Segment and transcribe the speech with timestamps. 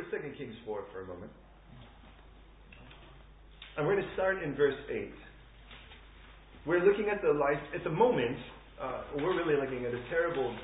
[0.00, 1.30] to 2 Kings 4 for a moment.
[3.76, 5.10] And we're going to start in verse 8.
[6.66, 8.36] We're looking at the life, at the moment,
[8.80, 10.56] uh, we're really looking at a terrible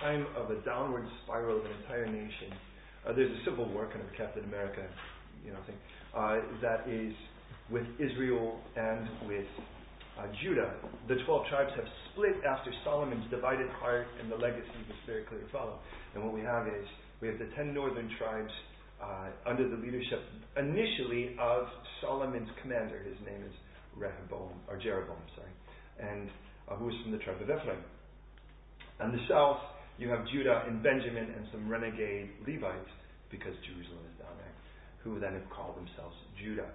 [0.00, 2.54] time of a downward spiral of an entire nation.
[3.06, 4.86] Uh, there's a civil war, kind of Captain America,
[5.44, 5.76] you know, thing,
[6.16, 7.12] uh, that is
[7.70, 9.46] with Israel and with
[10.18, 10.74] uh, Judah.
[11.08, 15.40] The 12 tribes have split after Solomon's divided heart, and the legacy was very clear
[15.40, 15.78] to follow.
[16.14, 16.86] And what we have is
[17.20, 18.52] we have the 10 northern tribes
[19.00, 20.20] uh, under the leadership
[20.56, 21.68] initially of
[22.00, 23.00] Solomon's commander.
[23.04, 23.52] His name is
[23.96, 25.52] Rehoboam, or Jeroboam, sorry,
[26.00, 26.28] and
[26.68, 27.84] uh, who was from the tribe of Ephraim.
[29.00, 29.60] On the south,
[30.00, 32.92] you have Judah and Benjamin and some renegade Levites,
[33.28, 34.54] because Jerusalem is down there,
[35.04, 36.68] who then have called themselves Judah.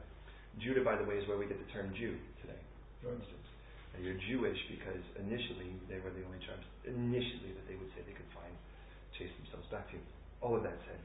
[0.61, 2.15] Judah, by the way, is where we get the term Jew
[2.45, 2.61] today,
[3.01, 3.45] for instance.
[3.93, 8.05] Now, you're Jewish because initially they were the only tribes, initially, that they would say
[8.07, 8.53] they could find,
[9.17, 9.97] chase themselves back to.
[10.41, 10.99] All of that said.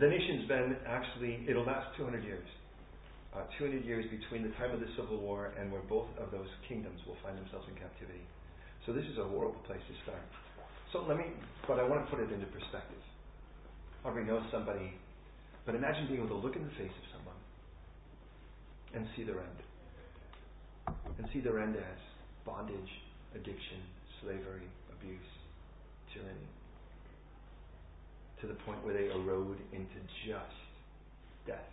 [0.00, 2.46] The nation's been actually, it'll last 200 years.
[3.34, 6.48] Uh, 200 years between the time of the Civil War and where both of those
[6.68, 8.24] kingdoms will find themselves in captivity.
[8.86, 10.22] So this is a horrible place to start.
[10.92, 11.26] So let me,
[11.68, 13.02] but I want to put it into perspective.
[14.06, 14.94] Everybody knows somebody,
[15.66, 17.40] but imagine being able to look in the face of someone
[18.94, 19.60] and see their end.
[21.18, 22.00] And see their end as
[22.46, 22.92] bondage,
[23.34, 23.82] addiction,
[24.22, 25.30] slavery, abuse,
[26.14, 26.48] tyranny.
[28.40, 29.98] To the point where they erode into
[30.28, 30.60] just
[31.46, 31.72] death.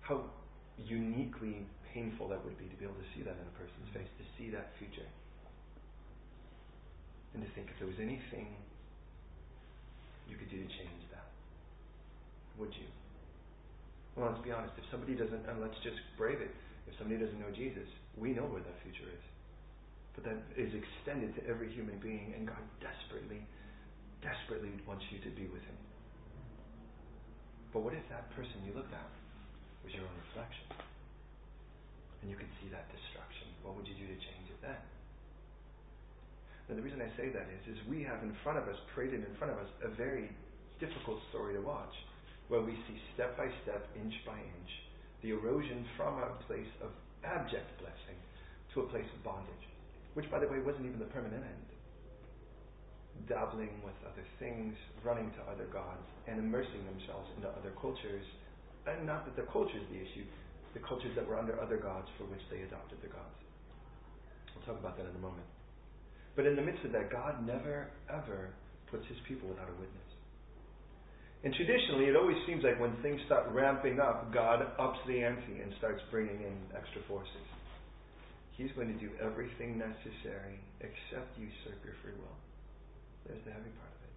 [0.00, 0.22] How
[0.78, 4.06] uniquely painful that would be to be able to see that in a person's face,
[4.06, 5.08] to see that future.
[7.34, 8.54] And to think if there was anything
[10.30, 11.26] you could do to change that,
[12.56, 12.86] would you?
[14.16, 14.74] Well, let's be honest.
[14.78, 16.50] If somebody doesn't, and let's just brave it.
[16.86, 19.24] If somebody doesn't know Jesus, we know where that future is.
[20.14, 23.44] But that is extended to every human being, and God desperately,
[24.22, 25.78] desperately wants you to be with Him.
[27.72, 29.10] But what if that person you looked at
[29.84, 30.66] was your own reflection?
[32.22, 33.46] and you could see that destruction.
[33.62, 34.80] What would you do to change it then?
[36.68, 39.24] And the reason I say that is, is we have in front of us, paraded
[39.24, 40.28] in front of us, a very
[40.82, 41.94] difficult story to watch,
[42.48, 44.70] where we see step by step, inch by inch,
[45.24, 46.92] the erosion from a place of
[47.24, 48.18] abject blessing
[48.74, 49.64] to a place of bondage,
[50.12, 51.68] which, by the way, wasn't even the permanent end.
[53.26, 58.24] Dabbling with other things, running to other gods, and immersing themselves into other cultures.
[58.86, 60.24] And not that the culture is the issue,
[60.72, 63.38] the cultures that were under other gods for which they adopted the gods.
[64.54, 65.44] We'll talk about that in a moment.
[66.36, 68.54] But in the midst of that, God never, ever
[68.90, 70.08] puts his people without a witness.
[71.44, 75.62] And traditionally, it always seems like when things start ramping up, God ups the ante
[75.62, 77.46] and starts bringing in extra forces.
[78.58, 82.34] He's going to do everything necessary except usurp your free will.
[83.26, 84.14] There's the heavy part of it.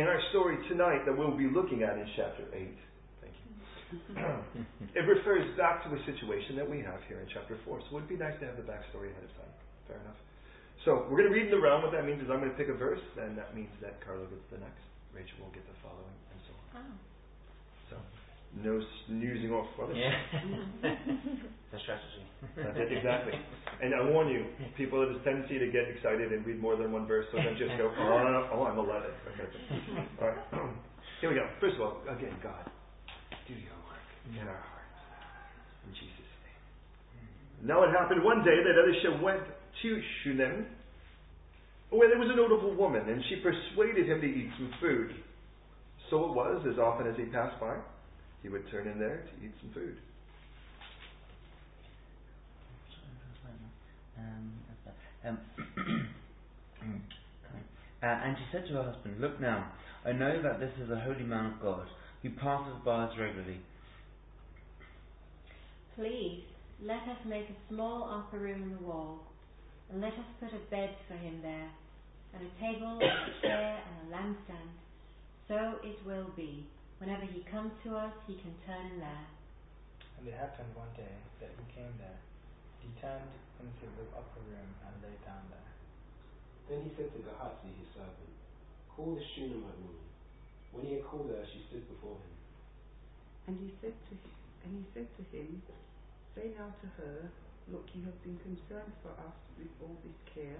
[0.00, 2.70] In our story tonight that we'll be looking at in chapter 8,
[3.20, 3.52] thank you,
[4.98, 7.80] it refers back to a situation that we have here in chapter 4.
[7.80, 9.54] So it would be nice to have the backstory ahead of time.
[9.86, 10.20] Fair enough.
[10.84, 11.82] So we're going to read in the round.
[11.82, 14.24] What that means is I'm going to pick a verse, and that means that Carlo
[14.30, 16.86] gets the next, Rachel will get the following, and so on.
[16.86, 17.17] Oh.
[18.54, 20.12] So no snoozing off for Yeah.
[20.82, 22.24] the strategy.
[22.56, 23.34] That's it, exactly.
[23.82, 26.92] And I warn you, people have a tendency to get excited and read more than
[26.92, 29.10] one verse, so then just go, oh, oh I'm 11.
[29.34, 29.48] Okay.
[30.20, 30.38] All right.
[31.20, 31.46] Here we go.
[31.60, 32.70] First of all, again, God.
[33.46, 34.98] Do your work in our hearts.
[35.86, 37.68] In Jesus' name.
[37.68, 39.42] Now it happened one day that Elisha went
[39.82, 40.66] to Shunem,
[41.90, 45.10] where there was a notable woman, and she persuaded him to eat some food.
[46.10, 47.76] So it was, as often as he passed by,
[48.42, 49.96] he would turn in there to eat some food.
[54.18, 54.52] Um,
[55.24, 55.38] um,
[58.02, 59.72] uh, and she said to her husband, Look now,
[60.04, 61.86] I know that this is a holy man of God,
[62.22, 63.60] who passes by us regularly.
[65.96, 66.44] Please,
[66.80, 69.18] let us make a small upper room in the wall,
[69.90, 71.70] and let us put a bed for him there,
[72.34, 74.70] and a table, and a chair, and a lampstand.
[75.48, 76.66] So it will be.
[76.98, 79.26] Whenever he comes to us, he can turn in there.
[80.18, 82.18] And it happened one day that he came there.
[82.82, 83.30] He turned
[83.62, 85.70] into the upper room and lay down there.
[86.66, 88.34] Then he said to Gehazi, his servant,
[88.90, 90.10] Call the Shunammite woman.
[90.74, 92.34] When he had called her, she stood before him.
[93.46, 94.34] And he said to him,
[94.66, 95.62] and he said to him,
[96.34, 97.30] Say now to her,
[97.70, 100.58] Look, you have been concerned for us with all this care.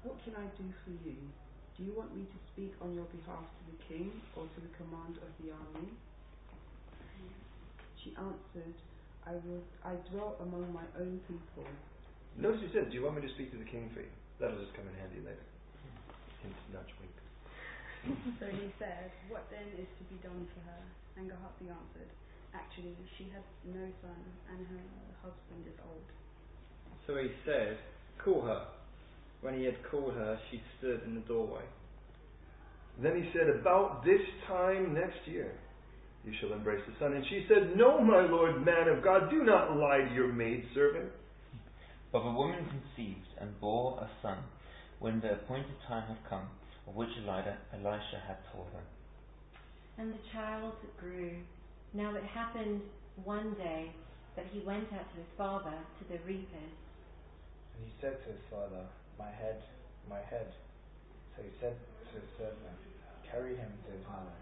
[0.00, 1.28] What can I do for you?
[1.74, 4.70] Do you want me to speak on your behalf to the king or to the
[4.78, 5.90] command of the army?
[7.98, 8.76] She answered,
[9.26, 11.66] I will I dwell among my own people.
[12.38, 14.12] Notice he said, Do you want me to speak to the king for you?
[14.38, 15.42] That'll just come in handy later.
[16.46, 16.78] Hint, no.
[16.78, 17.16] Dutch wink.
[18.38, 20.82] so he said, What then is to be done for her?
[21.18, 22.10] And Gehazi answered,
[22.54, 24.22] Actually, she has no son,
[24.54, 24.84] and her
[25.26, 26.06] husband is old.
[27.06, 27.82] So he said,
[28.22, 28.62] Call her.
[29.44, 31.60] When he had called her, she stood in the doorway.
[33.02, 35.52] Then he said, About this time next year
[36.24, 37.12] you shall embrace the son.
[37.12, 41.12] And she said, No, my lord, man of God, do not lie to your maidservant.
[42.10, 44.38] But the woman conceived and bore a son
[44.98, 46.48] when the appointed time had come,
[46.88, 48.82] of which Elisha had told her.
[49.98, 51.32] And the child grew.
[51.92, 52.80] Now it happened
[53.22, 53.92] one day
[54.36, 56.72] that he went out to his father to the reapers.
[57.76, 58.86] And he said to his father,
[59.18, 59.62] My head,
[60.10, 60.50] my head.
[61.36, 62.78] So he said to his servant,
[63.22, 64.34] Carry him to his mother.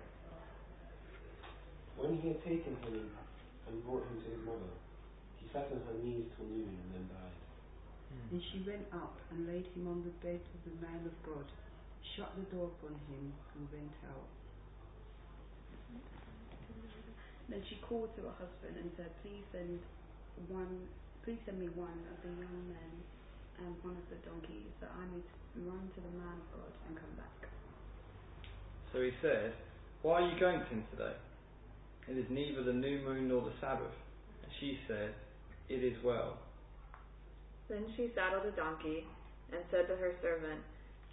[1.96, 3.12] When he had taken him
[3.68, 4.72] and brought him to his mother,
[5.40, 7.36] he sat on her knees till noon and then died.
[8.12, 8.36] Hmm.
[8.36, 11.44] And she went up and laid him on the bed of the man of God,
[12.16, 14.28] shut the door upon him, and went out.
[17.48, 19.80] Then she called to her husband and said, Please send
[20.48, 20.88] one
[21.22, 22.92] please send me one of the young men
[23.66, 25.22] and one of the donkeys, that I may
[25.66, 27.48] run to the man of God and come back.
[28.92, 29.54] So he said,
[30.02, 31.16] Why are you going to him today?
[32.08, 33.94] It is neither the new moon nor the Sabbath.
[34.42, 35.14] And she said,
[35.68, 36.38] It is well.
[37.68, 39.06] Then she saddled a donkey
[39.52, 40.60] and said to her servant,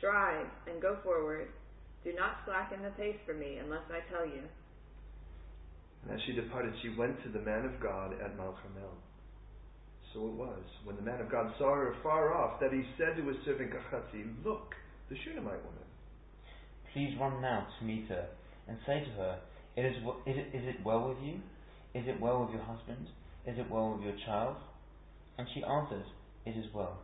[0.01, 1.47] Drive and go forward.
[2.03, 4.41] Do not slacken the pace for me unless I tell you.
[6.03, 8.95] And as she departed, she went to the man of God at Mount Carmel.
[10.13, 13.15] So it was, when the man of God saw her far off, that he said
[13.15, 14.73] to his servant Gehazi, Look,
[15.09, 15.85] the Shunammite woman.
[16.93, 18.27] Please run now to meet her,
[18.67, 19.39] and say to her,
[19.77, 19.95] it is,
[20.25, 21.39] is, it, is it well with you?
[21.93, 23.07] Is it well with your husband?
[23.45, 24.57] Is it well with your child?
[25.37, 26.05] And she answered,
[26.45, 26.97] It is well.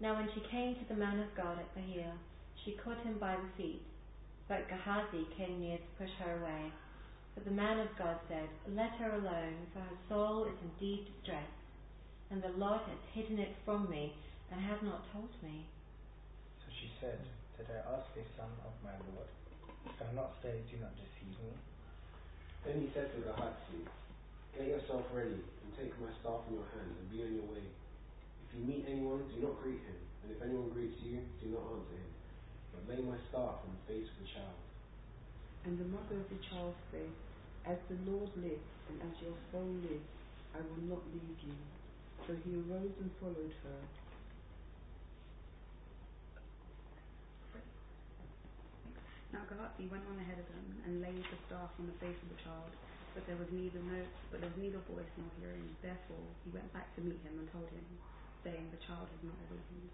[0.00, 2.12] Now when she came to the man of God at Bahir,
[2.64, 3.82] she caught him by the feet.
[4.48, 6.72] But Gehazi came near to push her away.
[7.34, 11.06] But the man of God said, Let her alone, for her soul is in deep
[11.12, 11.46] distress
[12.30, 14.12] and the Lord has hidden it from me
[14.52, 15.64] and has not told me.
[16.60, 17.20] So she said,
[17.56, 19.28] Did I ask a son of my Lord?
[19.88, 21.56] If I not say, Do not deceive me?
[22.64, 23.80] Then he said to Gehazi,
[24.52, 27.64] Get yourself ready and take my staff in your hand and be on your way.
[27.64, 31.64] If you meet anyone, do not greet him, and if anyone greets you, do not
[31.68, 32.12] answer him,
[32.72, 34.58] but lay my staff on the face of the child.
[35.68, 37.12] And the mother of the child said,
[37.68, 40.08] As the Lord lives, and as your soul lives,
[40.56, 41.56] I will not leave you.
[42.26, 43.80] So he arose and followed her.
[49.32, 52.28] Now Gehazi went on ahead of them and laid the staff on the face of
[52.32, 52.72] the child,
[53.12, 54.00] but there was neither no,
[54.32, 55.68] but there was neither voice nor hearing.
[55.84, 57.84] Therefore he went back to meet him and told him,
[58.44, 59.92] saying, The child is not awakened.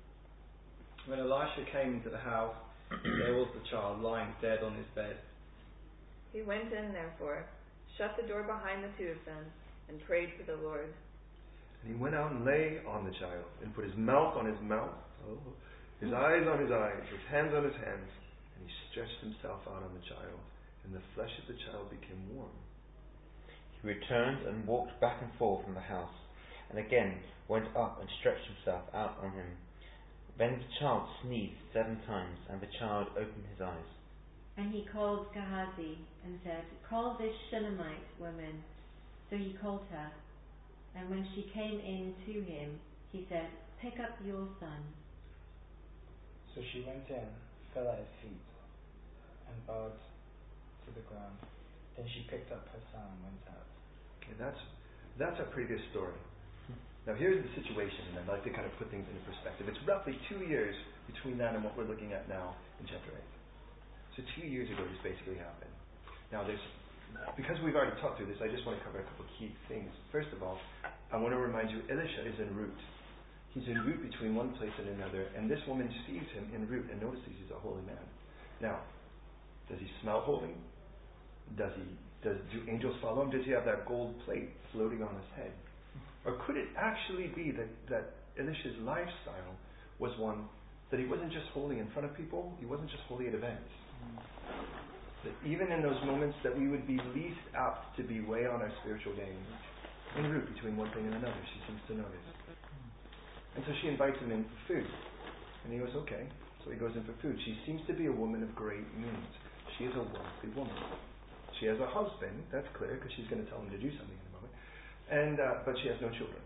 [1.11, 2.57] When Elisha came into the house,
[3.03, 5.19] there was the child lying dead on his bed.
[6.33, 7.45] He went in, therefore,
[7.99, 9.45] shut the door behind the two of them,
[9.89, 10.89] and prayed to the Lord.
[11.85, 14.57] And he went out and lay on the child, and put his mouth on his
[14.65, 14.97] mouth,
[15.29, 15.37] oh,
[16.01, 18.09] his eyes on his eyes, his hands on his hands,
[18.57, 20.41] and he stretched himself out on the child,
[20.85, 22.57] and the flesh of the child became warm.
[23.81, 26.17] He returned and walked back and forth in the house,
[26.71, 29.53] and again went up and stretched himself out on him.
[30.39, 33.93] Then the child sneezed seven times, and the child opened his eyes.
[34.57, 38.65] And he called Gehazi and said, Call this Shunammite woman.
[39.29, 40.11] So he called her.
[40.95, 42.79] And when she came in to him,
[43.11, 43.49] he said,
[43.83, 44.81] Pick up your son.
[46.55, 47.29] So she went in,
[47.75, 48.47] fell at his feet,
[49.51, 49.99] and bowed
[50.87, 51.37] to the ground.
[51.97, 53.67] Then she picked up her son and went out.
[54.23, 54.59] Okay, that's
[55.19, 56.15] that's our previous story.
[57.07, 59.69] Now here's the situation, and I'd like to kind of put things into perspective.
[59.69, 60.75] It's roughly two years
[61.07, 63.35] between that and what we're looking at now in chapter eight.
[64.17, 65.75] So two years ago, this basically happened.
[66.33, 66.63] Now there's
[67.37, 69.55] because we've already talked through this, I just want to cover a couple of key
[69.69, 69.91] things.
[70.13, 70.59] First of all,
[71.13, 72.83] I want to remind you, Elisha is en route.
[73.53, 76.91] He's en route between one place and another, and this woman sees him en route
[76.91, 78.03] and notices he's a holy man.
[78.61, 78.81] Now,
[79.69, 80.55] does he smell holy?
[81.57, 81.87] Does he?
[82.27, 83.31] Does do angels follow him?
[83.31, 85.53] Does he have that gold plate floating on his head?
[86.25, 89.55] Or could it actually be that that Elisha's lifestyle
[89.99, 90.49] was one
[90.91, 93.71] that he wasn't just holy in front of people, he wasn't just holy at events.
[95.25, 98.61] That even in those moments that we would be least apt to be way on
[98.61, 99.41] our spiritual game,
[100.17, 102.29] en route between one thing and another, she seems to notice.
[103.57, 104.89] And so she invites him in for food.
[105.65, 106.29] And he goes, okay.
[106.65, 107.37] So he goes in for food.
[107.45, 109.31] She seems to be a woman of great means.
[109.79, 110.77] She is a wealthy woman.
[111.61, 114.19] She has a husband, that's clear, because she's going to tell him to do something
[114.19, 114.55] in a moment.
[115.09, 116.43] And uh, but she has no children.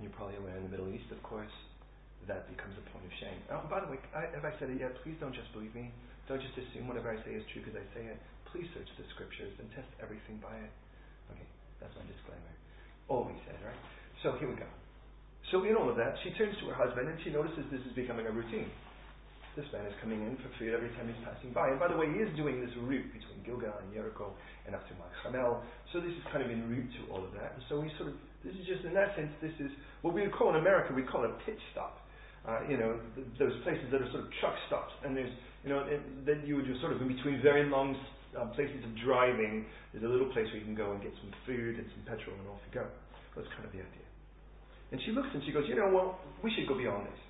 [0.00, 1.52] You're probably aware in the Middle East, of course,
[2.24, 3.36] that becomes a point of shame.
[3.52, 4.96] Oh, by the way, I, have I said it yet?
[5.04, 5.92] Please don't just believe me.
[6.30, 8.14] Don't just assume whatever I say is true because I say it.
[8.54, 10.70] Please search the scriptures and test everything by it.
[11.34, 11.48] Okay,
[11.82, 12.54] that's my disclaimer.
[13.10, 13.74] Always said, right?
[14.22, 14.70] So here we go.
[15.50, 17.90] So in all of that, she turns to her husband and she notices this is
[17.98, 18.70] becoming a routine.
[19.58, 21.74] This man is coming in for food every time he's passing by.
[21.74, 24.30] And by the way, he is doing this route between Gilgal and Jericho
[24.70, 24.94] and up to
[25.34, 25.66] Mount.
[25.90, 27.58] So this is kind of en route to all of that.
[27.58, 29.74] And so we sort of, this is just in essence, this is
[30.06, 32.06] what we would call in America, we call it a pit stop.
[32.40, 34.92] Uh, you know, th- those places that are sort of truck stops.
[35.04, 35.32] And there's,
[35.62, 35.84] you know,
[36.24, 37.92] then you would just sort of in between very long
[38.38, 41.32] um, places of driving, there's a little place where you can go and get some
[41.44, 42.86] food and some petrol and off you go.
[43.34, 44.06] That's kind of the idea.
[44.90, 47.20] And she looks and she goes, you know, well, we should go beyond this.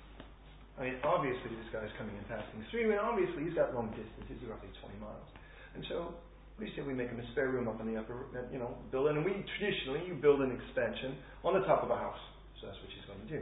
[0.81, 4.25] I mean, obviously this guy's coming and passing through, and obviously he's got long distance.
[4.25, 5.29] He's roughly 20 miles.
[5.77, 6.17] And so
[6.57, 9.21] we say we make him a spare room up in the upper, you know, building.
[9.21, 12.21] And we traditionally you build an expansion on the top of a house.
[12.61, 13.41] So that's what she's going to do.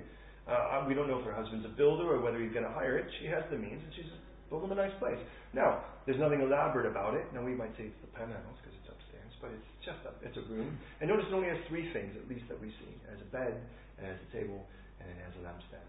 [0.49, 2.97] Uh, we don't know if her husband's a builder or whether he's going to hire
[2.97, 3.05] it.
[3.21, 4.09] She has the means, and she's
[4.49, 5.21] build him a nice place.
[5.53, 7.29] Now, there's nothing elaborate about it.
[7.37, 10.37] Now we might say it's the penthouse because it's upstairs, but it's just a, it's
[10.41, 10.73] a room.
[10.99, 13.29] And notice it only has three things, at least that we see: it has a
[13.29, 13.61] bed,
[14.01, 14.65] it has a table,
[14.97, 15.85] and it has a lampstand.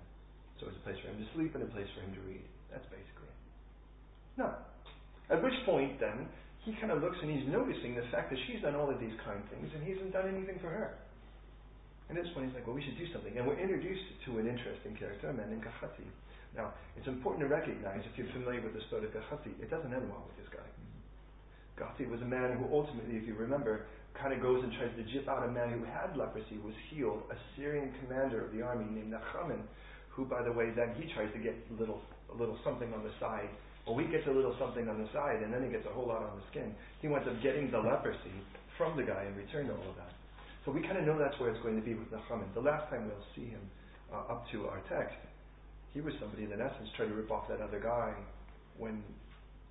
[0.61, 2.45] So it's a place for him to sleep and a place for him to read.
[2.69, 3.40] That's basically it.
[4.37, 4.52] No.
[5.33, 6.29] At which point, then,
[6.69, 9.17] he kind of looks and he's noticing the fact that she's done all of these
[9.25, 11.00] kind things and he hasn't done anything for her.
[12.11, 13.38] And at this point, he's like, well, we should do something.
[13.38, 16.11] And we're introduced to an interesting character, a man named Gehazi.
[16.59, 19.95] Now, it's important to recognize, if you're familiar with the story of Gehazi, it doesn't
[19.95, 20.67] end well with this guy.
[21.79, 23.87] Gehazi was a man who ultimately, if you remember,
[24.19, 27.23] kind of goes and tries to jip out a man who had leprosy, was healed,
[27.31, 29.62] a Syrian commander of the army named Nachaman,
[30.11, 33.07] who, by the way, then he tries to get a little, a little something on
[33.07, 33.49] the side.
[33.87, 36.11] Well, he gets a little something on the side, and then he gets a whole
[36.11, 36.75] lot on the skin.
[37.00, 38.35] He winds up getting the leprosy
[38.76, 40.11] from the guy in return to all of that.
[40.64, 42.52] So we kind of know that's where it's going to be with Nachaman.
[42.52, 43.64] The last time we'll see him
[44.12, 45.17] uh, up to our text,
[45.95, 48.12] he was somebody that, in essence, tried to rip off that other guy
[48.76, 49.02] when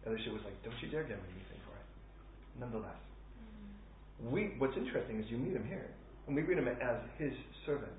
[0.05, 1.88] Elisha was like, don't you dare give him anything for it.
[2.60, 2.98] Nonetheless.
[4.19, 5.88] We, what's interesting is you meet him here,
[6.27, 7.31] and we read him as his
[7.65, 7.96] servant.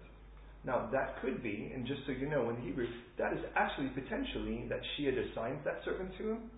[0.64, 2.85] Now, that could be, and just so you know, in Hebrew,
[3.16, 6.50] that is actually potentially that she had assigned that servant to him,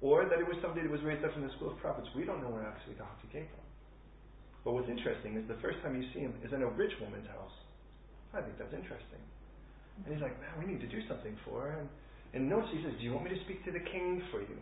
[0.00, 2.08] or that it was somebody that was raised up from the school of prophets.
[2.16, 3.69] We don't know where actually Gehazi came from.
[4.64, 7.26] But what's interesting is the first time you see him is in a rich woman's
[7.28, 7.56] house.
[8.36, 9.22] I think that's interesting.
[10.04, 11.72] And he's like, man, we need to do something for her.
[11.80, 11.88] And,
[12.36, 14.58] and notice he says, do you want me to speak to the king for you?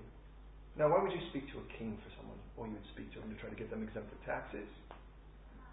[0.79, 2.39] Now, why would you speak to a king for someone?
[2.55, 4.71] Or you would speak to him to try to get them exempt from taxes?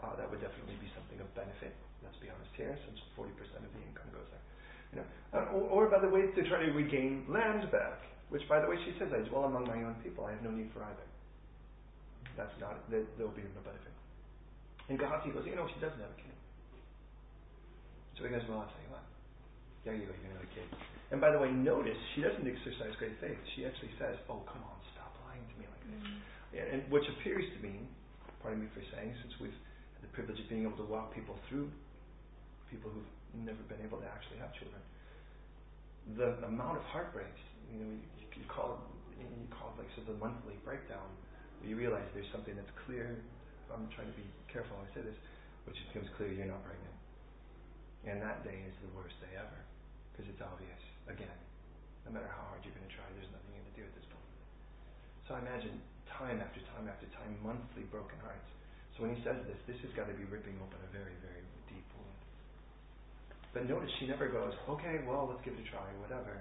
[0.01, 1.73] Uh, that would definitely be something of benefit
[2.05, 3.33] let's be honest here, since 40%
[3.65, 4.45] of the income goes there.
[4.93, 8.45] You know, uh, or, or, by the way, to try to regain land back, which,
[8.45, 10.29] by the way, she says, I dwell among my own people.
[10.29, 11.07] I have no need for either.
[12.37, 13.91] That's not, there, will be no benefit.
[14.89, 16.35] And Gehazi goes, you know, she doesn't have a kid.
[18.17, 19.05] So he goes, well, I'll tell you what.
[19.83, 20.67] There you go, you're going to have a kid.
[21.13, 23.37] And by the way, notice she doesn't exercise great faith.
[23.53, 26.03] She actually says, oh, come on, stop lying to me like this.
[26.05, 26.17] Mm.
[26.53, 27.85] Yeah, and which appears to me,
[28.41, 29.53] pardon me for saying, since we've
[29.99, 31.69] had the privilege of being able to walk people through
[32.69, 33.13] people who've
[33.45, 34.81] never been able to actually have children.
[36.17, 37.41] The amount of heartbreaks,
[37.73, 38.81] you know, you, you call it,
[39.21, 41.05] you call it like sort of the monthly breakdown,
[41.59, 43.21] where you realize there's something that's clear.
[43.73, 45.17] I'm trying to be careful I say this,
[45.65, 46.97] which becomes clear you're not pregnant.
[48.05, 49.61] And that day is the worst day ever,
[50.13, 50.81] because it's obvious.
[51.09, 51.33] Again,
[52.05, 54.05] no matter how hard you're going to try, there's nothing going to do at this
[54.13, 54.29] point.
[55.25, 58.45] So I imagine time after time after time, monthly broken hearts.
[58.93, 61.43] So when he says this, this has got to be ripping open a very, very
[61.67, 62.21] deep wound.
[63.51, 66.39] but notice she never goes, okay, well, let's give it a try, whatever.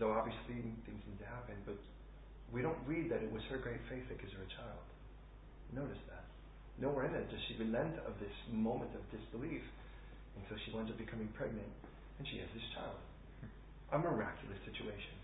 [0.00, 1.78] Though obviously things need to happen, but
[2.50, 4.82] we don't read that it was her great faith that gives her a child.
[5.74, 6.22] Notice that.
[6.78, 9.62] Nowhere in it does she relent of this moment of disbelief
[10.38, 11.70] until she winds up becoming pregnant
[12.18, 12.98] and she has this child.
[13.90, 15.14] A miraculous situation.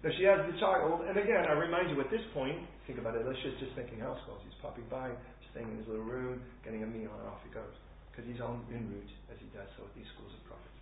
[0.00, 3.16] Now she has the child, and again, I remind you at this point, think about
[3.16, 4.40] it, Elisha's just making house calls.
[4.44, 5.08] He's popping by,
[5.52, 7.72] staying in his little room, getting a meal, and off he goes
[8.14, 10.78] because he's on en route as he does so with these schools of prophets.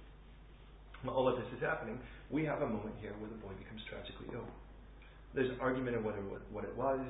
[1.00, 1.96] When all of this is happening,
[2.28, 4.44] we have a moment here where the boy becomes tragically ill.
[5.32, 7.00] There's an argument of what it was.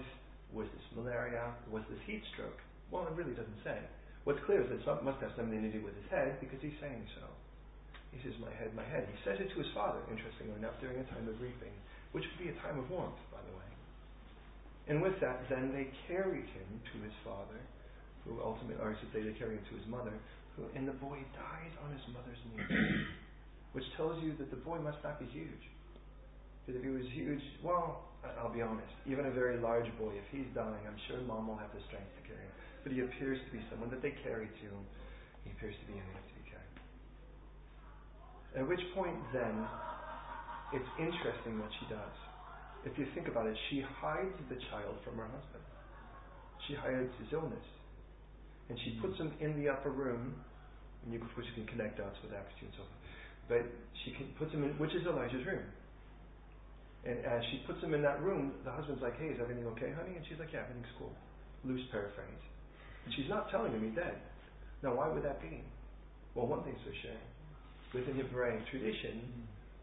[0.52, 1.52] Was this malaria?
[1.72, 2.60] Was this heat stroke?
[2.92, 3.80] Well, it really doesn't say.
[4.24, 6.76] What's clear is that it must have something to do with his head because he's
[6.78, 7.26] saying so.
[8.12, 9.08] He says, My head, my head.
[9.08, 11.72] He says it to his father, interestingly enough, during a time of reaping,
[12.12, 13.70] which would be a time of warmth, by the way.
[14.92, 17.56] And with that, then they carried him to his father,
[18.28, 20.12] who ultimately, or I should say, they carry him to his mother,
[20.54, 22.68] who, and the boy dies on his mother's knee,
[23.72, 25.64] which tells you that the boy must not be huge.
[26.62, 28.06] Because if he was huge, well,
[28.38, 31.58] I'll be honest, even a very large boy, if he's dying, I'm sure mom will
[31.58, 32.54] have the strength to carry him.
[32.86, 34.86] But he appears to be someone that they carry to him.
[35.42, 36.76] He appears to be in to be carried.
[38.62, 39.66] At which point, then,
[40.70, 42.16] it's interesting what she does.
[42.86, 45.66] If you think about it, she hides the child from her husband.
[46.66, 47.66] She hides his illness.
[48.70, 50.34] And she puts him in the upper room,
[51.02, 53.02] and you, which you can connect dots with Acts 2 and so forth.
[53.50, 53.64] But
[54.04, 55.66] she can, puts him in, which is Elijah's room.
[57.02, 59.90] And as she puts him in that room, the husband's like, hey, is everything okay,
[59.90, 60.14] honey?
[60.14, 61.10] And she's like, yeah, everything's cool.
[61.66, 62.44] Loose paraphrase.
[63.04, 64.22] And she's not telling him he's dead.
[64.82, 65.62] Now, why would that be?
[66.34, 67.22] Well, one thing's for sure.
[67.90, 69.18] Within Hebraic tradition,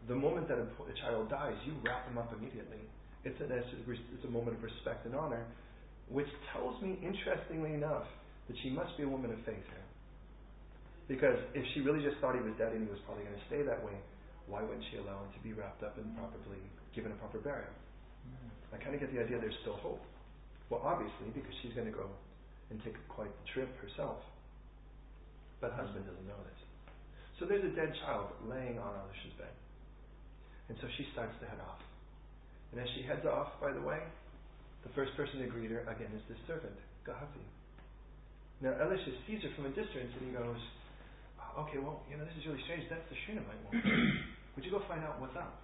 [0.08, 2.80] the moment that a, a child dies, you wrap him up immediately.
[3.24, 5.44] It's, an, it's a moment of respect and honor,
[6.08, 8.08] which tells me, interestingly enough,
[8.48, 9.86] that she must be a woman of faith here.
[11.06, 13.46] Because if she really just thought he was dead and he was probably going to
[13.46, 13.94] stay that way,
[14.48, 17.72] why wouldn't she allow him to be wrapped up and properly given a proper burial?
[18.70, 20.02] I kind of get the idea there's still hope.
[20.70, 22.06] Well, obviously, because she's going to go
[22.70, 24.22] and take quite the trip herself.
[25.58, 26.60] But husband doesn't know this.
[27.42, 29.50] So there's a dead child laying on Elisha's bed.
[30.70, 31.82] And so she starts to head off.
[32.70, 33.98] And as she heads off, by the way,
[34.86, 37.42] the first person to greet her again is this servant, Gehazi.
[38.62, 40.60] Now Elisha sees her from a distance and he goes,
[41.42, 42.86] oh, okay, well, you know, this is really strange.
[42.86, 43.82] That's the Shunammite woman.
[44.54, 45.58] Would you go find out what's up?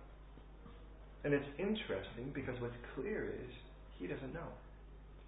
[1.24, 3.50] And it's interesting because what's clear is
[3.98, 4.50] he doesn't know.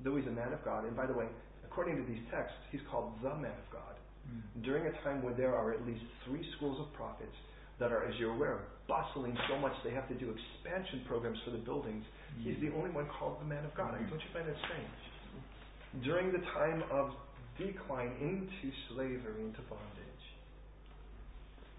[0.05, 1.27] Though he's a man of God, and by the way,
[1.65, 3.95] according to these texts, he's called the man of God.
[4.29, 4.63] Mm.
[4.63, 7.35] During a time when there are at least three schools of prophets
[7.81, 11.51] that are, as you're aware, bustling so much they have to do expansion programs for
[11.51, 12.05] the buildings,
[12.39, 12.45] mm.
[12.47, 13.95] he's the only one called the man of God.
[13.95, 14.11] Mm.
[14.11, 16.05] Don't you find that strange?
[16.05, 17.11] During the time of
[17.59, 20.25] decline into slavery, into bondage,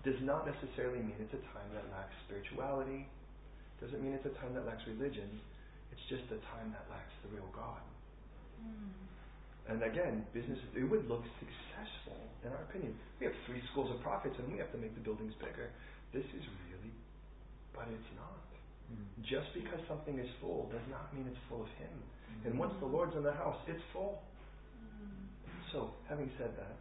[0.04, 3.08] does not necessarily mean it's a time that lacks spirituality,
[3.80, 5.28] doesn't mean it's a time that lacks religion.
[5.92, 7.82] It's just a time that lacks the real God.
[8.60, 8.92] Mm.
[9.72, 12.98] And again, business, it would look successful, in our opinion.
[13.22, 15.70] We have three schools of prophets and we have to make the buildings bigger.
[16.12, 16.94] This is really,
[17.72, 18.44] but it's not.
[18.90, 19.06] Mm.
[19.22, 21.94] Just because something is full does not mean it's full of Him.
[21.94, 22.52] Mm.
[22.52, 24.22] And once the Lord's in the house, it's full.
[25.72, 26.74] So, having said that,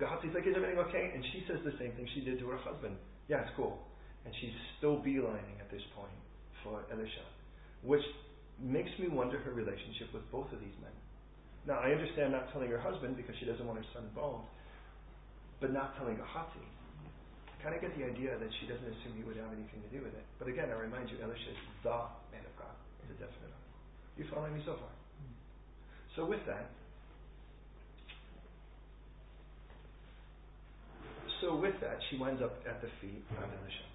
[0.00, 1.12] Gehazi's like, is everything okay?
[1.14, 2.96] And she says the same thing she did to her husband.
[3.28, 3.78] Yeah, it's cool.
[4.24, 6.12] And she's still beelining at this point
[6.62, 7.24] for Elisha,
[7.82, 8.04] which
[8.60, 10.92] makes me wonder her relationship with both of these men.
[11.64, 14.48] Now, I understand not telling her husband because she doesn't want her son involved,
[15.60, 16.64] but not telling Gehazi.
[17.48, 19.90] I kind of get the idea that she doesn't assume he would have anything to
[19.92, 20.24] do with it.
[20.40, 22.72] But again, I remind you, Elisha is the man of God.
[23.04, 23.52] He's a definite.
[24.16, 24.92] You following me so far?
[26.16, 26.68] So with that,
[31.40, 33.86] so with that, she winds up at the feet of Elisha.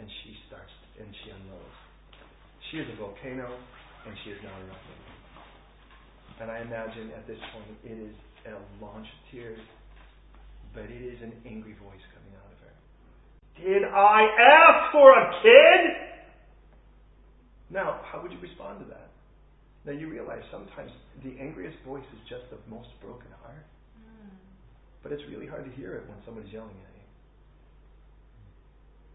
[0.00, 1.76] And she starts, and she unloads.
[2.72, 3.52] She is a volcano,
[4.08, 5.00] and she is now erupting.
[6.40, 8.16] And I imagine at this point it is
[8.48, 9.60] a launch of tears,
[10.72, 12.72] but it is an angry voice coming out of her.
[13.60, 15.82] Did I ask for a kid?
[17.68, 19.12] Now, how would you respond to that?
[19.84, 20.90] Now you realize sometimes
[21.22, 23.68] the angriest voice is just the most broken heart.
[24.00, 24.32] Hmm.
[25.02, 26.89] But it's really hard to hear it when somebody's yelling at you.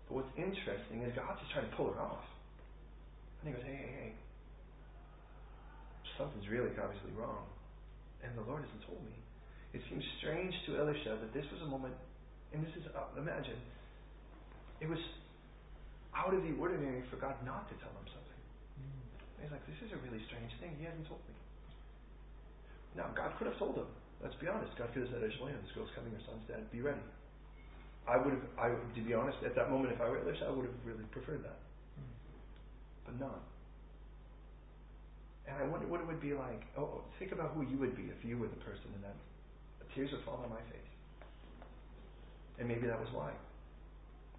[0.08, 2.26] But what's interesting is God's just trying to pull her off.
[3.42, 4.12] And he goes, hey, hey, hey.
[6.18, 7.46] Something's really obviously wrong.
[8.24, 9.18] And the Lord hasn't told me.
[9.76, 11.94] It seems strange to Elisha that this was a moment,
[12.56, 13.60] and this is, uh, imagine,
[14.80, 15.02] it was
[16.16, 18.42] out of the ordinary for God not to tell him something.
[18.80, 19.44] Mm.
[19.44, 20.80] He's like, this is a really strange thing.
[20.80, 21.36] He hasn't told me.
[22.96, 23.92] Now, God could have told him.
[24.24, 24.72] Let's be honest.
[24.80, 26.64] God could have said, Angelina, this girl's coming, her son's dead.
[26.72, 27.04] Be ready.
[28.06, 30.54] I would have, I, to be honest, at that moment, if I were Elisha, I
[30.54, 31.58] would have really preferred that.
[31.98, 32.14] Hmm.
[33.06, 33.42] But not.
[35.46, 36.66] And I wonder what it would be like.
[36.78, 39.18] Oh, oh, think about who you would be if you were the person in that.
[39.94, 40.92] Tears would fall on my face.
[42.60, 43.32] And maybe that was why.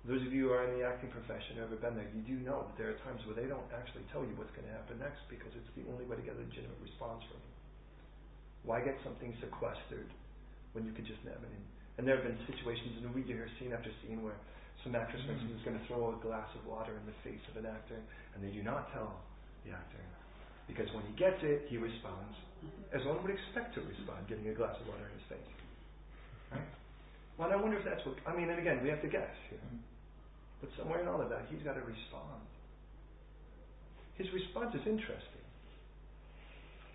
[0.05, 2.23] Those of you who are in the acting profession who have ever been there, you
[2.23, 4.75] do know that there are times where they don't actually tell you what's going to
[4.75, 7.55] happen next because it's the only way to get a legitimate response from you.
[8.63, 10.11] Why get something sequestered
[10.77, 11.65] when you could just nab it in?
[11.97, 14.37] And there have been situations, and we hear scene after scene where
[14.85, 15.61] some actress, for instance, mm-hmm.
[15.61, 17.97] is going to throw a glass of water in the face of an actor,
[18.37, 19.17] and they do not tell
[19.65, 20.03] the actor.
[20.69, 22.97] Because when he gets it, he responds mm-hmm.
[22.97, 25.53] as one would expect to respond, getting a glass of water in his face.
[26.53, 26.69] Right?
[27.41, 29.63] Well, I wonder if that's what, I mean, and again, we have to guess here.
[29.63, 29.85] Mm-hmm.
[30.61, 32.45] But somewhere in all of that, he's got to respond.
[34.21, 35.37] His response is interesting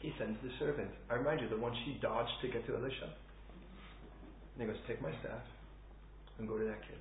[0.01, 0.89] he sends the servant.
[1.09, 3.13] I remind you, the one she dodged to get to Elisha.
[4.53, 5.43] And he goes, Take my staff
[6.39, 6.99] and go to that kid.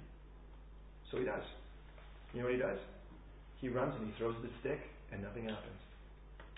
[1.10, 1.42] So he does.
[2.32, 2.78] You know what he does?
[3.60, 4.80] He runs and he throws the stick
[5.12, 5.80] and nothing happens.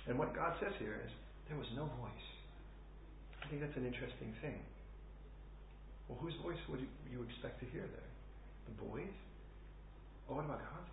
[0.06, 1.10] And what God says here is,
[1.48, 2.26] there was no voice.
[3.42, 4.60] I think that's an interesting thing.
[6.08, 8.10] Well, whose voice would you expect to hear there?
[8.68, 9.14] The boys?
[10.28, 10.92] Oh, what about Gehazi?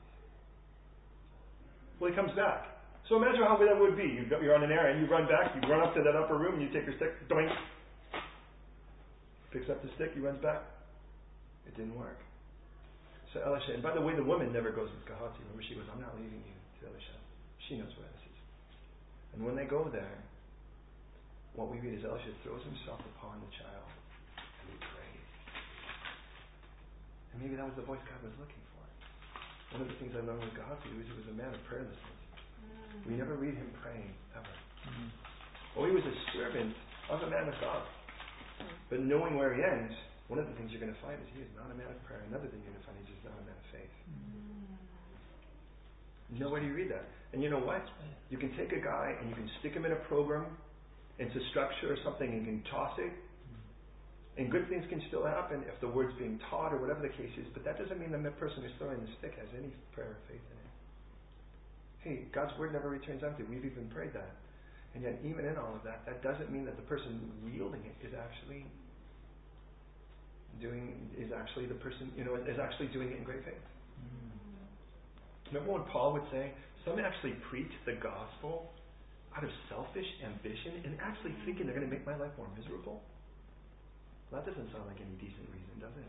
[1.99, 2.65] Well, he comes back.
[3.07, 4.21] So imagine how that would be.
[4.29, 6.63] You're on an errand, you run back, you run up to that upper room, and
[6.63, 7.49] you take your stick, doink.
[9.49, 10.62] Picks up the stick, he runs back.
[11.65, 12.17] It didn't work.
[13.33, 15.38] So Elisha, and by the way, the woman never goes with Gehazi.
[15.45, 17.17] Remember, she goes, I'm not leaving you to Elisha.
[17.69, 18.39] She knows where this is.
[19.38, 20.17] And when they go there,
[21.53, 23.89] what we read is Elisha throws himself upon the child
[24.33, 25.29] and he prays.
[27.33, 28.85] And maybe that was the voice God was looking for.
[29.77, 32.17] One of the things I learned with Gehazi was he was a man of prayerlessness.
[33.05, 34.55] We never read him praying, ever.
[34.89, 35.09] Mm-hmm.
[35.77, 36.73] Oh, he was a servant
[37.13, 37.85] of a man of God.
[38.89, 39.93] But knowing where he ends,
[40.28, 41.98] one of the things you're going to find is he is not a man of
[42.06, 42.22] prayer.
[42.30, 43.93] Another thing you're going to find is he's not a man of faith.
[44.06, 44.39] Mm-hmm.
[46.38, 47.10] Nowhere do you read that.
[47.34, 47.82] And you know what?
[48.30, 50.45] You can take a guy and you can stick him in a program,
[51.17, 53.13] into structure or something, and you can toss it.
[54.38, 57.34] And good things can still happen if the word's being taught or whatever the case
[57.36, 60.22] is, but that doesn't mean the person who's throwing the stick has any prayer or
[60.30, 60.72] faith in it.
[62.00, 63.43] Hey, God's word never returns empty.
[63.43, 64.32] We've even prayed that.
[64.95, 67.95] And yet, even in all of that, that doesn't mean that the person wielding it
[68.02, 68.65] is actually
[70.60, 73.63] doing is actually the person you know is actually doing it in great faith.
[74.02, 75.54] Mm.
[75.54, 76.52] Remember when Paul would say,
[76.84, 78.73] "Some actually preach the gospel
[79.38, 83.02] out of selfish ambition and actually thinking they're going to make my life more miserable."
[84.30, 86.06] Well, that doesn't sound like any decent reason, does it?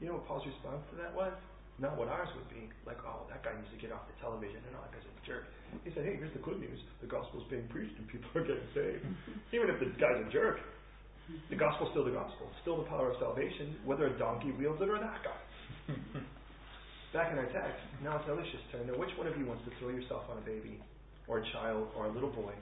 [0.00, 1.32] You know what Paul's response to that was?
[1.80, 2.68] Not what ours would be.
[2.84, 5.24] Like, oh, that guy needs to get off the television and all that guy's a
[5.24, 5.48] jerk.
[5.80, 6.76] He said, hey, here's the good news.
[7.00, 9.00] The gospel's being preached and people are getting saved.
[9.56, 10.60] Even if the guy's a jerk,
[11.48, 12.52] the gospel's still the gospel.
[12.60, 15.40] Still the power of salvation, whether a donkey wields it or that guy.
[17.16, 18.86] Back in our text, now it's Elisha's turn.
[18.86, 20.78] Now, which one of you wants to throw yourself on a baby
[21.26, 22.54] or a child or a little boy?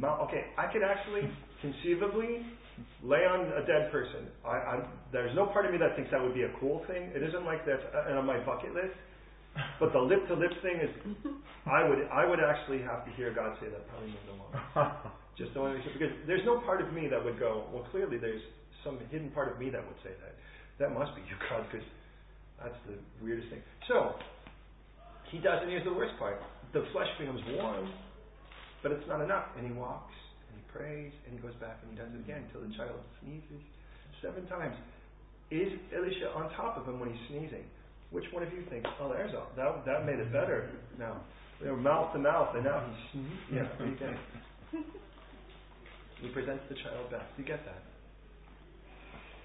[0.00, 1.28] Okay, I could actually,
[1.60, 2.44] conceivably,
[3.02, 4.26] lay on a dead person.
[4.44, 7.10] I, there's no part of me that thinks that would be a cool thing.
[7.14, 8.94] It isn't like that's uh, on my bucket list.
[9.80, 10.92] But the lip to lip thing is,
[11.66, 14.52] I would I would actually have to hear God say that probably no more.
[15.38, 17.66] Just the way because there's no part of me that would go.
[17.72, 18.42] Well, clearly there's
[18.84, 20.34] some hidden part of me that would say that.
[20.78, 21.86] That must be you, God, because
[22.62, 23.62] that's the weirdest thing.
[23.86, 24.14] So
[25.30, 26.38] he does, and here's the worst part:
[26.72, 27.90] the flesh becomes warm,
[28.82, 30.14] but it's not enough, and he walks
[30.78, 33.62] prays, and he goes back and he does it again until the child sneezes
[34.22, 34.78] seven times.
[35.50, 37.66] Is Elisha on top of him when he's sneezing?
[38.14, 41.20] Which one of you thinks, oh, there's a, that, that made it better now?
[41.60, 43.38] They were mouth to mouth, and now he's sneezing.
[43.50, 43.66] Yeah,
[43.98, 44.14] get.
[46.22, 47.26] He presents the child back.
[47.36, 47.82] Do You get that?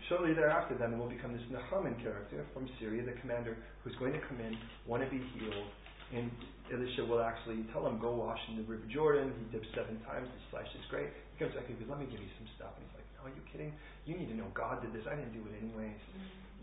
[0.09, 4.19] Shortly thereafter, then, will become this Naaman character from Syria, the commander who's going to
[4.27, 5.69] come in, want to be healed,
[6.13, 6.29] and
[6.71, 9.33] Elisha will actually tell him, go wash in the River Jordan.
[9.33, 10.29] He dips seven times.
[10.29, 11.09] His flesh is great.
[11.33, 12.71] He comes back and goes, let me give you some stuff.
[12.77, 13.73] And he's like, oh, are you kidding?
[14.05, 15.03] You need to know God did this.
[15.09, 15.99] I didn't do it anyways.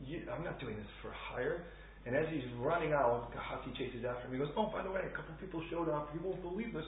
[0.07, 1.69] You, I'm not doing this for hire.
[2.09, 4.33] And as he's running out, Gehazi chases after him.
[4.33, 6.09] He goes, oh, by the way, a couple people showed up.
[6.17, 6.87] You won't believe this.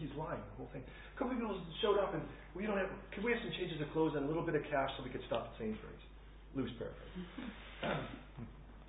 [0.00, 0.84] He's lying, the whole thing.
[0.84, 2.20] A couple people showed up, and
[2.52, 4.60] we don't have, could we have some changes of clothes and a little bit of
[4.68, 6.04] cash so we could stop at Sainsbury's?
[6.52, 7.24] Loose paraphrase.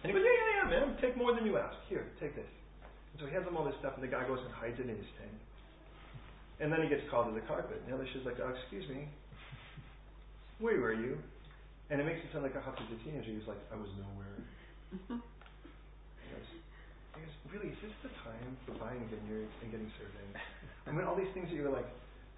[0.04, 1.00] and he goes, yeah, yeah, yeah, man.
[1.00, 1.80] Take more than you asked.
[1.88, 2.48] Here, take this.
[3.18, 4.94] So he hands him all this stuff, and the guy goes and hides it in
[4.94, 5.38] his tent.
[6.62, 7.82] And then he gets called to the carpet.
[7.86, 9.10] And Elisha's like, oh, excuse me,
[10.62, 11.18] where were you?
[11.90, 13.34] And it makes it sound like a a teenager.
[13.34, 14.38] He's like, I was nowhere.
[14.94, 15.20] Mm-hmm.
[15.22, 16.50] he, goes,
[17.16, 20.38] he goes, really, is this the time for buying vineyards and getting surveys?
[20.86, 21.90] I mean, all these things that you were like,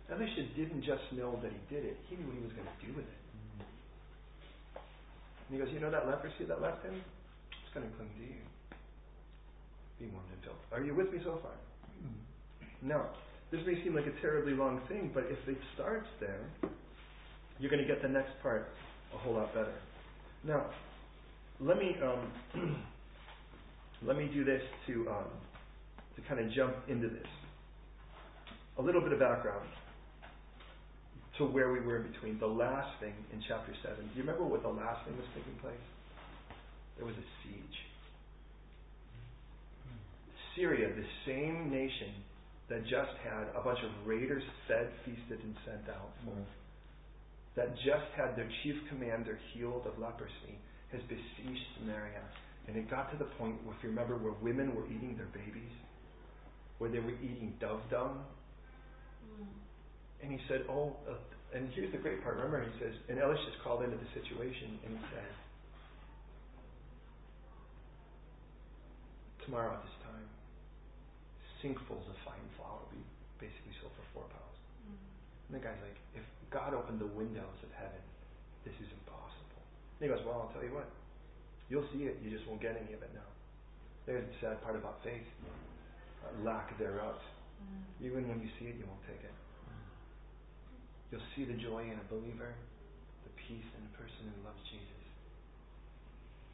[0.08, 2.80] Elisha didn't just know that he did it, he knew what he was going to
[2.82, 3.22] do with it.
[3.36, 3.64] Mm-hmm.
[4.80, 6.98] And he goes, you know that leprosy that left him?
[6.98, 8.42] It's going to cling to you
[10.00, 10.08] be
[10.44, 10.58] filled.
[10.72, 11.52] Are you with me so far?
[12.04, 12.88] Mm-hmm.
[12.88, 13.10] Now,
[13.52, 16.42] this may seem like a terribly long thing, but if it starts there,
[17.60, 18.70] you're going to get the next part
[19.14, 19.74] a whole lot better.
[20.44, 20.68] Now,
[21.60, 22.78] let me um,
[24.04, 25.32] let me do this to um,
[26.16, 27.28] to kind of jump into this.
[28.78, 29.68] A little bit of background
[31.38, 34.08] to where we were in between the last thing in chapter seven.
[34.14, 35.84] Do you remember what the last thing was taking place?
[36.96, 37.89] There was a siege.
[40.56, 42.14] Syria, the same nation
[42.70, 46.46] that just had a bunch of raiders fed, feasted, and sent out, mm-hmm.
[47.56, 50.56] that just had their chief commander healed of leprosy,
[50.92, 52.22] has besieged Samaria.
[52.68, 55.30] And it got to the point where, if you remember, where women were eating their
[55.34, 55.74] babies,
[56.78, 58.22] where they were eating dove dung.
[59.26, 59.48] Mm.
[60.22, 61.18] And he said, Oh, uh,
[61.58, 62.38] and here's the great part.
[62.38, 65.34] Remember, he says, and Elisha's called into the situation, and he says,
[69.46, 69.98] Tomorrow at this
[71.60, 73.06] sinkfuls of fine flour will be
[73.40, 74.58] basically sold for four pounds.
[74.84, 75.52] Mm-hmm.
[75.52, 78.04] And the guy's like, if God opened the windows of heaven,
[78.64, 79.64] this is impossible.
[80.00, 80.88] And he goes, well, I'll tell you what.
[81.70, 83.30] You'll see it, you just won't get any of it now.
[84.10, 85.28] There's the sad part about faith
[86.44, 87.18] lack thereof.
[87.62, 88.06] Mm.
[88.06, 89.36] Even when you see it, you won't take it.
[91.12, 92.54] You'll see the joy in a believer,
[93.26, 94.99] the peace in a person who loves Jesus.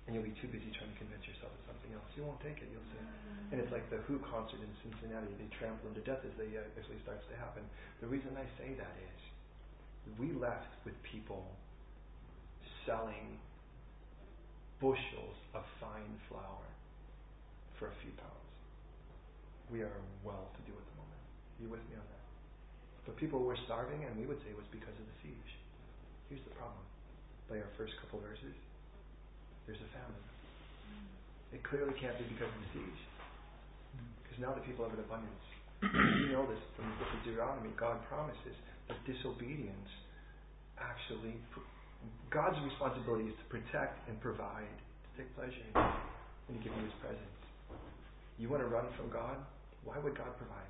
[0.06, 2.06] And you'll be too busy trying to convince yourself of something else.
[2.14, 3.02] You won't take it, you'll see.
[3.50, 5.34] And it's like the Who concert in Cincinnati.
[5.38, 7.66] They trample them to death as they uh, actually starts to happen.
[8.06, 9.18] The reason I say that is
[10.22, 11.50] we left with people
[12.86, 13.42] selling
[14.78, 16.70] bushels of fine flour
[17.82, 18.54] for a few pounds.
[19.74, 21.22] We are well to do at the moment.
[21.58, 22.26] Are you with me on that?
[23.10, 25.52] But people were starving, and we would say it was because of the siege.
[26.30, 26.82] Here's the problem.
[27.50, 28.54] By our first couple verses,
[29.66, 30.26] there's a famine.
[31.54, 33.02] It clearly can't be because of the siege.
[34.22, 35.46] Because now the people have an abundance.
[36.22, 37.74] you know this from the book of Deuteronomy.
[37.78, 38.56] God promises
[38.88, 39.90] that disobedience
[40.78, 41.36] actually,
[42.30, 46.84] God's responsibility is to protect and provide, to take pleasure in and to give you
[46.84, 47.40] His presence.
[48.38, 49.40] You want to run from God?
[49.88, 50.70] Why would God provide?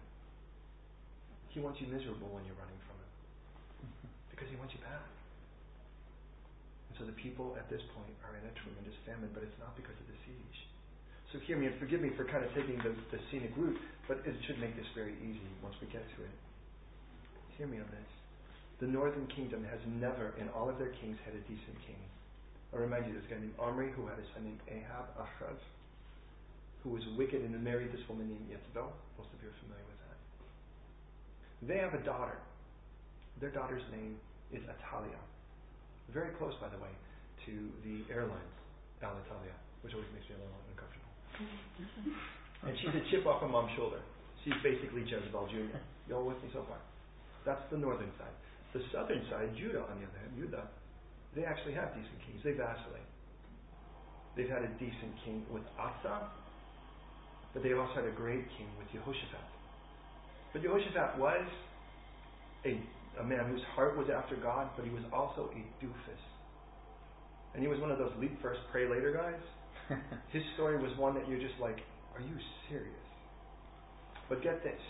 [1.49, 3.11] He wants you miserable when you're running from Him.
[4.29, 5.14] Because He wants you back.
[6.95, 9.95] So the people at this point are in a tremendous famine, but it's not because
[9.99, 10.59] of the siege.
[11.33, 13.75] So hear me and forgive me for kind of taking the, the scenic route,
[14.07, 16.35] but it should make this very easy once we get to it.
[17.59, 18.11] Hear me on this.
[18.79, 21.99] The northern kingdom has never, in all of their kings, had a decent king.
[22.71, 25.59] I remind you, there's a guy named Omri who had a son named Ahab, Achav,
[26.83, 28.91] who was wicked and married this woman named Jezebel.
[29.19, 30.17] Most of you are familiar with that.
[31.67, 32.35] They have a daughter.
[33.39, 34.19] Their daughter's name
[34.51, 35.23] is Athaliah.
[36.13, 36.91] Very close, by the way,
[37.45, 37.53] to
[37.85, 38.55] the airlines,
[39.01, 41.13] Alitalia, which always makes me a little uncomfortable.
[41.35, 42.69] Mm-hmm.
[42.69, 43.99] and she's a chip off of mom's shoulder.
[44.43, 45.77] She's basically Jezebel Jr.
[46.07, 46.79] You all with me so far?
[47.45, 48.33] That's the northern side.
[48.73, 50.65] The southern side, Judah, on the other hand, Judah,
[51.35, 52.41] they actually have decent kings.
[52.43, 53.07] They vacillate.
[54.35, 56.27] They've had a decent king with Asa,
[57.53, 59.47] but they also had a great king with Jehoshaphat.
[60.51, 61.47] But Jehoshaphat was
[62.65, 62.79] a
[63.19, 66.23] a man whose heart was after God, but he was also a doofus.
[67.53, 69.99] And he was one of those leap first, pray later guys.
[70.33, 71.79] His story was one that you're just like,
[72.15, 72.35] are you
[72.69, 73.07] serious?
[74.27, 74.81] But get this.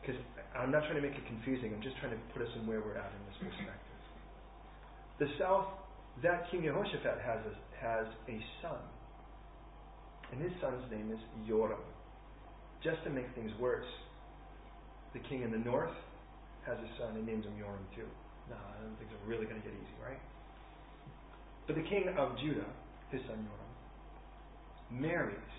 [0.00, 0.16] Because
[0.54, 2.80] I'm not trying to make it confusing, I'm just trying to put us in where
[2.80, 4.00] we're at in this perspective.
[5.18, 5.66] The south,
[6.22, 8.80] that King Jehoshaphat has a, has a son.
[10.32, 11.82] And his son's name is Yoram.
[12.82, 13.86] Just to make things worse,
[15.12, 15.94] the king in the north
[16.66, 18.06] has a son and names him Joram too.
[18.50, 20.20] Don't think it's really going to get easy, right?
[21.66, 22.66] But the king of Judah,
[23.10, 23.72] his son Joram,
[24.90, 25.50] marries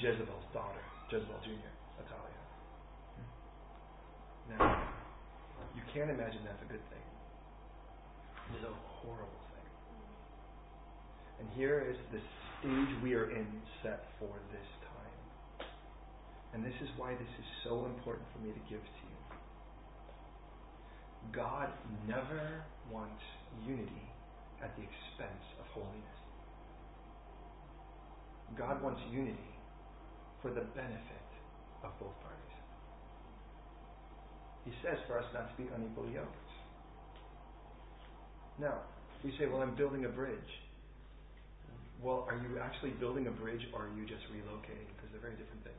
[0.00, 0.80] Jezebel's daughter,
[1.12, 2.44] Jezebel Jr., Athaliah.
[4.52, 4.80] Now,
[5.76, 7.04] you can't imagine that's a good thing.
[8.52, 9.68] It is a horrible thing.
[11.40, 12.20] And here is the
[12.60, 13.46] stage we are in
[13.82, 15.68] set for this time.
[16.54, 19.01] And this is why this is so important for me to give to.
[21.30, 21.68] God
[22.08, 23.22] never wants
[23.66, 24.10] unity
[24.62, 26.18] at the expense of holiness.
[28.58, 29.54] God wants unity
[30.42, 31.28] for the benefit
[31.84, 32.56] of both parties.
[34.64, 36.36] He says for us not to be unequally yoked.
[38.60, 38.82] Now,
[39.24, 40.52] we say, well, I'm building a bridge.
[42.02, 44.90] Well, are you actually building a bridge or are you just relocating?
[44.96, 45.78] Because they're very different things.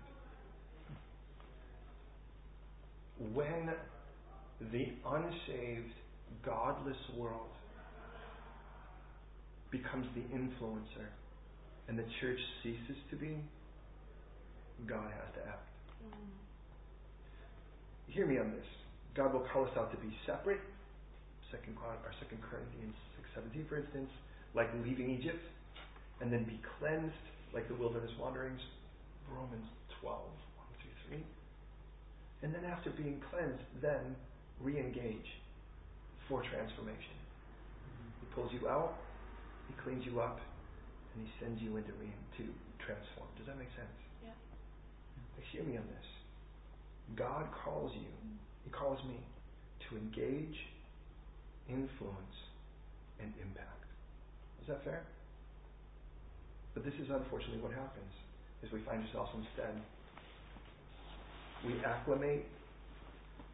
[3.33, 3.71] When
[4.59, 5.93] the unsaved,
[6.45, 7.49] godless world
[9.71, 11.09] becomes the influencer
[11.87, 13.37] and the church ceases to be,
[14.87, 15.67] God has to act.
[16.05, 16.31] Mm.
[18.07, 18.65] Hear me on this.
[19.15, 20.61] God will call us out to be separate.
[21.51, 24.09] Second, our Second Corinthians six seventeen, for instance,
[24.55, 25.41] like leaving Egypt,
[26.21, 27.13] and then be cleansed
[27.53, 28.61] like the wilderness wanderings.
[29.29, 29.65] Romans
[30.01, 31.23] 12, 1 through 3.
[32.43, 34.15] And then after being cleansed, then
[34.63, 35.29] re-engage
[36.27, 37.17] for transformation.
[38.19, 38.95] He pulls you out,
[39.67, 40.39] he cleans you up,
[41.13, 42.43] and he sends you into re- to
[42.79, 43.27] transform.
[43.37, 43.91] Does that make sense?
[44.23, 44.33] Yeah.
[45.51, 46.07] hear me on this.
[47.15, 48.07] God calls you,
[48.63, 49.19] he calls me
[49.89, 50.55] to engage,
[51.67, 52.37] influence,
[53.19, 53.83] and impact.
[54.61, 55.03] Is that fair?
[56.73, 58.11] But this is unfortunately what happens
[58.63, 59.75] is we find ourselves instead
[61.65, 62.45] we acclimate,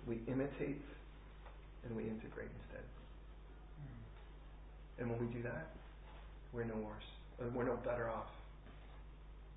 [0.07, 0.81] we imitate,
[1.85, 2.85] and we integrate instead.
[4.99, 5.71] And when we do that,
[6.51, 7.07] we're no worse.
[7.39, 8.27] We're no better off.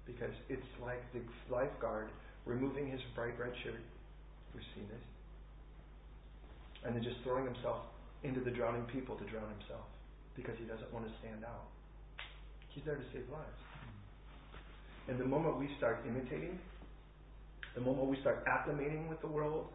[0.07, 2.09] Because it's like the lifeguard
[2.45, 3.83] removing his bright red shirt.
[4.55, 5.07] We've seen this.
[6.85, 7.83] And then just throwing himself
[8.23, 9.87] into the drowning people to drown himself
[10.37, 11.67] because he doesn't want to stand out.
[12.71, 13.61] He's there to save lives.
[15.09, 16.59] And the moment we start imitating,
[17.75, 19.67] the moment we start acclimating with the world,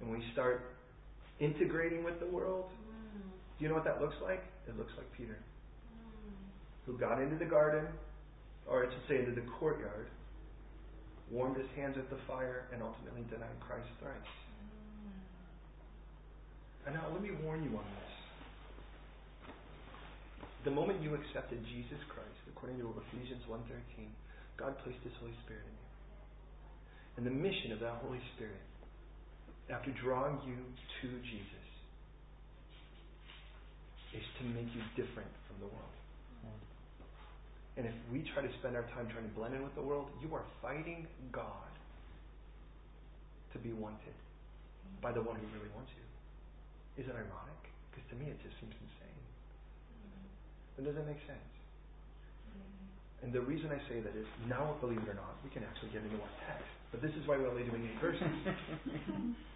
[0.00, 0.74] and we start
[1.42, 2.70] integrating with the world,
[3.58, 4.42] do you know what that looks like?
[4.68, 6.30] It looks like Peter, mm.
[6.86, 7.86] who got into the garden,
[8.66, 10.06] or I should say into the courtyard,
[11.30, 14.14] warmed his hands at the fire, and ultimately denied Christ thrice.
[14.14, 15.18] Mm.
[16.86, 18.14] And now let me warn you on this.
[20.64, 24.06] The moment you accepted Jesus Christ, according to Ephesians 1.13,
[24.54, 25.90] God placed His Holy Spirit in you.
[27.18, 28.62] And the mission of that Holy Spirit,
[29.72, 30.60] after drawing you
[31.00, 31.66] to Jesus,
[34.12, 35.96] is to make you different from the world.
[37.76, 40.12] And if we try to spend our time trying to blend in with the world,
[40.20, 41.72] you are fighting God
[43.52, 44.16] to be wanted
[45.00, 46.04] by the one who really wants you.
[47.00, 47.62] Is it ironic?
[47.88, 49.20] Because to me it just seems insane.
[50.76, 51.52] But does it make sense?
[53.24, 55.96] And the reason I say that is now, believe it or not, we can actually
[55.96, 56.68] get into our text.
[56.90, 58.28] But this is why we're only doing eight verses.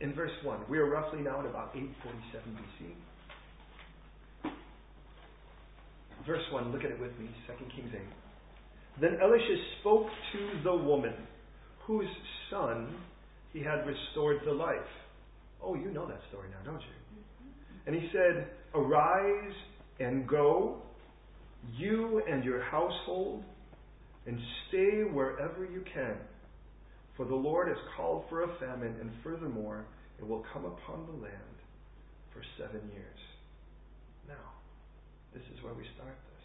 [0.00, 4.50] In verse 1, we are roughly now at about 847 BC.
[6.26, 8.00] Verse 1, look at it with me, 2 Kings 8.
[9.00, 11.14] Then Elisha spoke to the woman
[11.86, 12.08] whose
[12.50, 12.94] son
[13.52, 14.76] he had restored to life.
[15.62, 16.88] Oh, you know that story now, don't you?
[17.86, 19.54] And he said, Arise
[20.00, 20.82] and go,
[21.76, 23.44] you and your household,
[24.26, 26.16] and stay wherever you can.
[27.16, 29.86] For the Lord has called for a famine, and furthermore,
[30.18, 31.56] it will come upon the land
[32.32, 33.20] for seven years.
[34.26, 34.58] Now,
[35.32, 36.44] this is where we start this.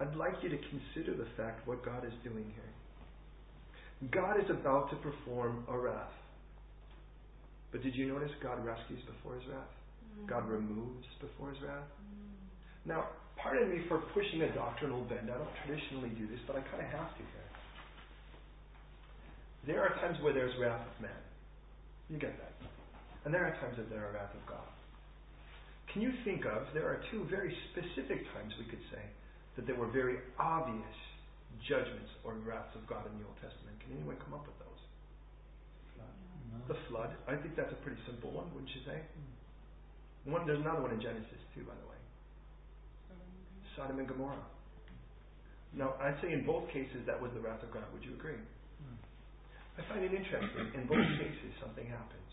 [0.00, 4.10] I'd like you to consider the fact what God is doing here.
[4.10, 6.12] God is about to perform a wrath.
[7.72, 9.68] But did you notice God rescues before his wrath?
[9.68, 10.26] Mm-hmm.
[10.28, 11.84] God removes before his wrath?
[12.00, 12.88] Mm-hmm.
[12.88, 15.30] Now, pardon me for pushing a doctrinal bend.
[15.30, 17.39] I don't traditionally do this, but I kind of have to here.
[19.66, 21.22] There are times where there's wrath of man.
[22.08, 22.54] You get that.
[23.24, 24.64] And there are times that there are wrath of God.
[25.92, 29.02] Can you think of, there are two very specific times we could say
[29.56, 30.96] that there were very obvious
[31.66, 33.74] judgments or wraths of God in the Old Testament.
[33.84, 34.80] Can anyone come up with those?
[36.66, 37.10] The flood.
[37.26, 38.98] I think that's a pretty simple one, wouldn't you say?
[40.24, 41.98] One, there's another one in Genesis too, by the way.
[43.76, 44.46] Sodom and Gomorrah.
[45.74, 47.86] Now, I'd say in both cases that was the wrath of God.
[47.94, 48.38] Would you agree?
[49.80, 50.76] I find it interesting.
[50.76, 52.30] In both cases, something happens.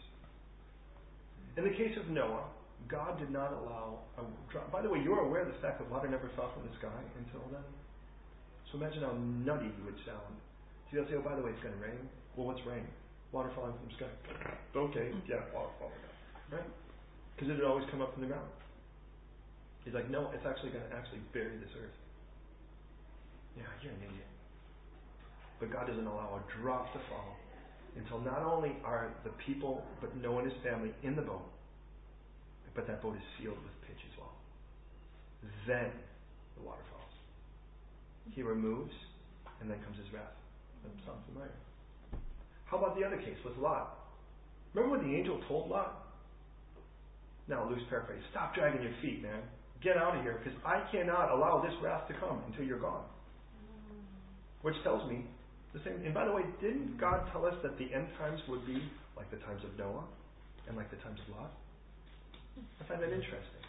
[1.55, 2.43] In the case of Noah,
[2.91, 4.69] God did not allow a drop.
[4.69, 6.99] By the way, you're aware of the fact that water never fell from the sky
[7.17, 7.63] until then?
[8.69, 10.35] So imagine how nutty you would sound.
[10.87, 12.03] So you'll say, oh, by the way, it's going to rain.
[12.35, 12.83] Well, what's rain?
[13.31, 14.13] Water falling from the sky.
[14.75, 16.59] Okay, yeah, water falling down.
[16.59, 16.69] Right?
[17.35, 18.47] Because it would always come up from the ground.
[19.83, 21.95] He's like, no, it's actually going to actually bury this earth.
[23.55, 24.26] Yeah, you're an idiot.
[25.59, 27.35] But God doesn't allow a drop to fall
[27.95, 31.49] until not only are the people, but Noah and his family in the boat,
[32.75, 34.35] but that boat is sealed with pitch as well.
[35.65, 35.89] Then
[36.55, 37.13] the water falls.
[38.35, 38.93] He removes,
[39.61, 40.37] and then comes his wrath.
[40.83, 41.53] That sounds familiar.
[42.65, 43.97] How about the other case with Lot?
[44.73, 46.05] Remember what the angel told Lot?
[47.47, 48.21] Now, loose paraphrase.
[48.29, 49.41] Stop dragging your feet, man.
[49.81, 53.05] Get out of here, because I cannot allow this wrath to come until you're gone.
[54.61, 55.25] Which tells me
[55.77, 56.01] the same.
[56.05, 58.81] And by the way, didn't God tell us that the end times would be
[59.15, 60.05] like the times of Noah
[60.67, 61.53] and like the times of Lot?
[62.81, 63.63] I find that interesting.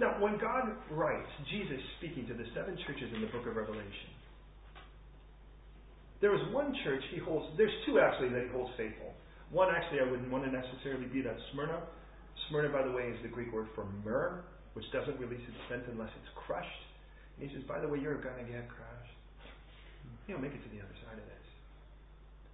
[0.00, 4.16] Now, when God writes, Jesus speaking to the seven churches in the book of Revelation,
[6.24, 9.12] there is one church he holds, there's two actually that he holds faithful.
[9.52, 11.84] One actually I wouldn't want to necessarily be that Smyrna.
[12.48, 15.84] Smyrna, by the way, is the Greek word for myrrh, which doesn't release its scent
[15.92, 16.84] unless it's crushed.
[17.36, 18.89] And he says, by the way, you're going to get crushed.
[20.30, 21.46] You'll make it to the other side of this.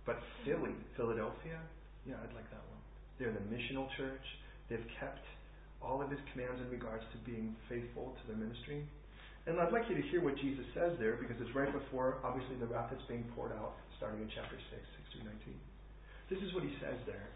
[0.09, 0.17] But
[0.49, 1.61] Philly, Philadelphia,
[2.09, 2.81] yeah, I'd like that one.
[3.21, 4.25] They're the missional church.
[4.73, 5.21] They've kept
[5.85, 8.81] all of his commands in regards to being faithful to their ministry.
[9.45, 12.57] And I'd like you to hear what Jesus says there because it's right before, obviously,
[12.57, 16.33] the wrath that's being poured out, starting in chapter 6, 6 through 19.
[16.33, 17.29] This is what he says there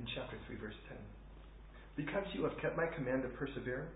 [0.00, 0.96] in chapter 3, verse 10.
[2.00, 3.92] Because you have kept my command to persevere,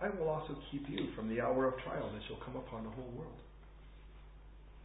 [0.00, 2.94] I will also keep you from the hour of trial that shall come upon the
[2.96, 3.36] whole world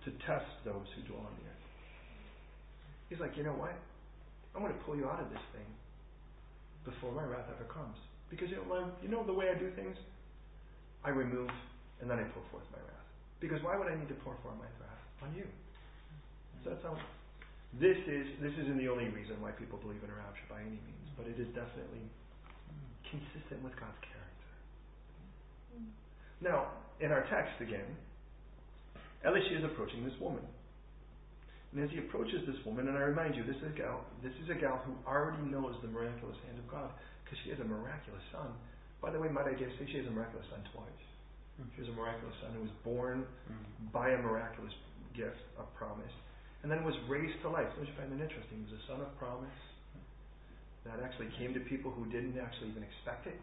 [0.05, 1.65] to test those who dwell on the earth.
[3.09, 3.73] He's like, you know what?
[4.53, 5.67] I'm going to pull you out of this thing
[6.85, 7.97] before my wrath ever comes.
[8.29, 9.97] Because you know, you know the way I do things?
[11.03, 11.49] I remove
[12.01, 13.07] and then I pour forth my wrath.
[13.41, 15.01] Because why would I need to pour forth my wrath?
[15.21, 15.45] On you.
[16.63, 16.97] So that's how
[17.79, 20.79] this is this isn't the only reason why people believe in a rapture by any
[20.79, 22.03] means, but it is definitely
[23.05, 24.51] consistent with God's character.
[26.41, 27.85] Now, in our text again,
[29.25, 30.45] Elisha is approaching this woman.
[31.73, 34.31] And as he approaches this woman, and I remind you, this is a gal, this
[34.39, 36.93] is a gal who already knows the miraculous hand of God
[37.25, 38.53] because she has a miraculous son.
[39.03, 41.03] By the way, might I just say she has a miraculous son twice.
[41.59, 41.67] Mm.
[41.75, 43.65] She has a miraculous son who was born mm.
[43.91, 44.71] by a miraculous
[45.17, 46.15] gift of promise,
[46.63, 47.67] and then was raised to life.
[47.75, 48.63] Don't you find that interesting?
[48.63, 49.59] He was a son of promise
[50.87, 53.35] that actually came to people who didn't actually even expect it,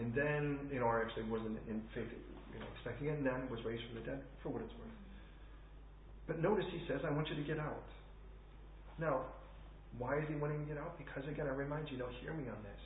[0.00, 3.46] and then you know, or actually wasn't in faith, you know, expecting it, and then
[3.52, 4.18] was raised from the dead.
[4.42, 4.98] For what it's worth.
[6.28, 7.88] But notice he says, I want you to get out.
[9.00, 9.24] Now,
[9.96, 11.00] why is he wanting to get out?
[11.00, 12.82] Because again, I remind you, don't hear me on this.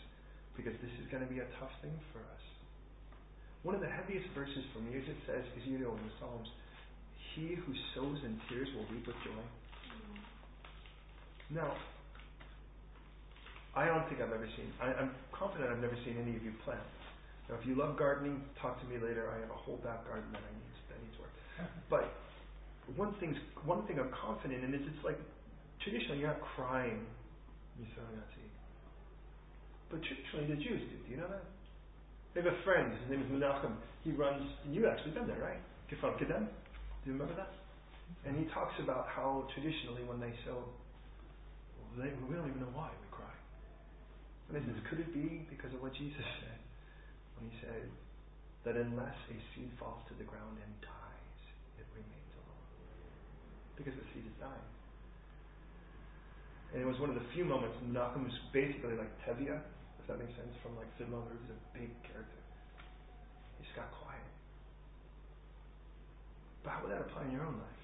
[0.55, 2.45] Because this is going to be a tough thing for us.
[3.66, 6.14] One of the heaviest verses for me is it says, as you know in the
[6.22, 6.49] Psalms,
[7.34, 9.43] he who sows in tears will reap with joy.
[11.51, 11.74] Now,
[13.74, 16.53] I don't think I've ever seen, I, am confident I've never seen any of you
[16.64, 16.84] plant.
[17.49, 19.30] Now, if you love gardening, talk to me later.
[19.32, 21.32] I have a whole back garden that I need, that needs work.
[21.88, 22.12] But
[22.97, 25.18] one thing's one thing I'm confident in is it's like
[25.83, 27.07] traditionally you're not crying
[27.83, 28.47] out seed.
[28.47, 30.97] Oh, but traditionally the Jews do.
[31.03, 31.45] Do you know that?
[32.35, 33.74] They have a friend, his name is Menachem.
[34.05, 35.61] He runs you actually been there, right?
[35.91, 36.49] Kfar Kedem?
[36.49, 37.53] Do you remember that?
[38.24, 40.64] And he talks about how traditionally when they sow
[41.99, 43.37] they, we don't even know why we cry.
[44.49, 46.61] And he says, could it be because of what Jesus said
[47.37, 47.85] when he said
[48.64, 50.91] that unless a seed falls to the ground and dies
[53.83, 54.70] because the seed is dying.
[56.72, 60.16] And it was one of the few moments Malcolm was basically like Tevye, if that
[60.22, 61.26] makes sense, from like Fiddler on.
[61.35, 62.41] He's a big character.
[63.59, 64.30] He just got quiet.
[66.62, 67.83] But how would that apply in your own life?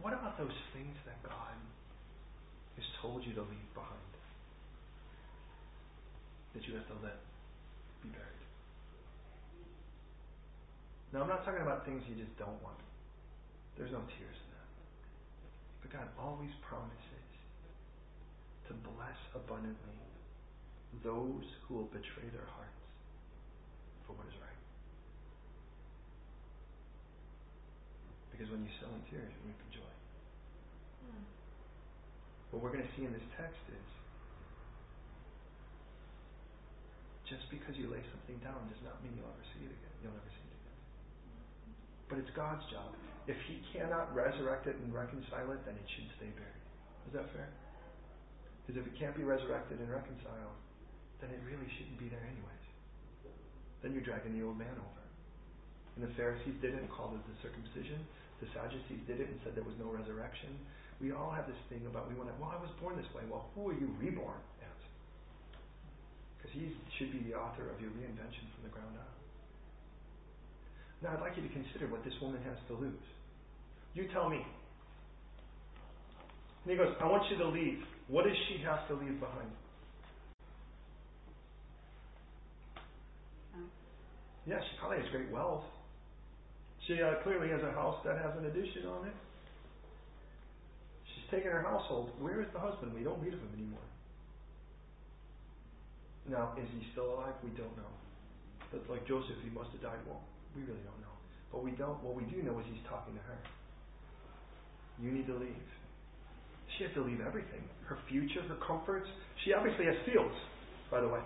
[0.00, 1.54] What about those things that God
[2.80, 4.10] has told you to leave behind?
[6.56, 7.20] That you have to let
[8.02, 8.42] be buried.
[11.12, 12.80] Now, I'm not talking about things you just don't want.
[13.80, 14.68] There's no tears in that.
[15.80, 17.28] But God always promises
[18.68, 20.04] to bless abundantly
[21.00, 22.84] those who will betray their hearts
[24.04, 24.60] for what is right.
[28.36, 29.94] Because when you sow in tears, you reap in joy.
[31.08, 31.24] Hmm.
[32.52, 33.88] What we're going to see in this text is
[37.32, 39.94] just because you lay something down does not mean you'll ever see it again.
[40.04, 40.80] You'll never see it again.
[42.12, 42.92] But it's God's job
[43.30, 46.64] if he cannot resurrect it and reconcile it, then it should stay buried.
[47.06, 47.46] Is that fair?
[48.66, 50.58] Because if it can't be resurrected and reconciled,
[51.22, 52.66] then it really shouldn't be there anyways.
[53.82, 55.04] Then you're dragging the old man over.
[55.96, 58.02] And the Pharisees did it and called it the circumcision.
[58.42, 60.56] The Sadducees did it and said there was no resurrection.
[61.00, 63.24] We all have this thing about we want to, well, I was born this way.
[63.28, 64.80] Well, who are you reborn as?
[66.36, 69.12] Because he should be the author of your reinvention from the ground up.
[71.00, 73.08] Now, I'd like you to consider what this woman has to lose.
[73.94, 74.44] You tell me.
[76.64, 77.78] And he goes, I want you to leave.
[78.08, 79.50] What does she have to leave behind?
[84.46, 85.64] Yeah, she probably has great wealth.
[86.86, 89.14] She uh, clearly has a house that has an addition on it.
[91.06, 92.10] She's taken her household.
[92.18, 92.94] Where is the husband?
[92.94, 93.86] We don't read of him anymore.
[96.28, 97.34] Now, is he still alive?
[97.42, 97.94] We don't know.
[98.72, 100.02] But like Joseph, he must have died.
[100.06, 100.22] Well,
[100.54, 101.14] we really don't know.
[101.52, 101.98] But we don't.
[102.02, 103.38] What we do know is he's talking to her.
[105.02, 105.68] You need to leave.
[106.76, 109.06] She has to leave everything her future, her comforts.
[109.44, 110.34] She obviously has fields,
[110.90, 111.18] by the way.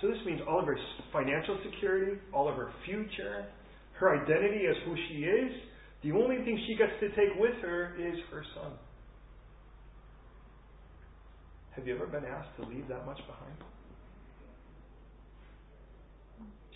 [0.00, 0.78] So this means all of her
[1.12, 3.46] financial security, all of her future,
[3.98, 5.52] her identity as who she is.
[6.04, 8.72] The only thing she gets to take with her is her son.
[11.74, 13.56] Have you ever been asked to leave that much behind?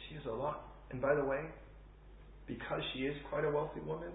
[0.08, 0.62] She has a lot.
[0.90, 1.42] And by the way,
[2.46, 4.12] because she is quite a wealthy woman,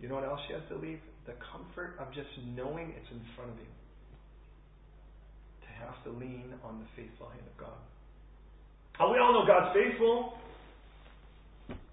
[0.00, 1.00] you know what else she has to leave?
[1.26, 3.72] The comfort of just knowing it's in front of you.
[5.66, 7.78] To have to lean on the faithful hand of God.
[9.00, 10.38] And we all know God's faithful.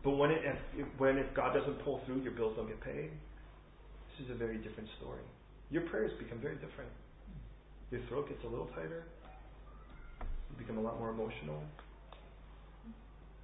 [0.04, 0.42] But when, it,
[0.78, 3.10] if, when if God doesn't pull through, your bills don't get paid.
[4.14, 5.22] This is a very different story.
[5.72, 6.90] Your prayers become very different.
[7.92, 9.04] Your throat gets a little tighter.
[10.22, 11.62] You become a lot more emotional.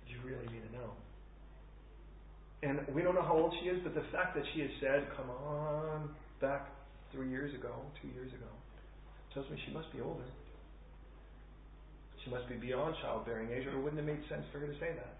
[0.07, 0.93] You really need to know.
[2.64, 5.09] And we don't know how old she is, but the fact that she has said,
[5.18, 6.70] come on, back
[7.12, 8.49] three years ago, two years ago,
[9.34, 10.30] tells me she must be older.
[12.24, 14.78] She must be beyond childbearing age, or it wouldn't have made sense for her to
[14.78, 15.18] say that.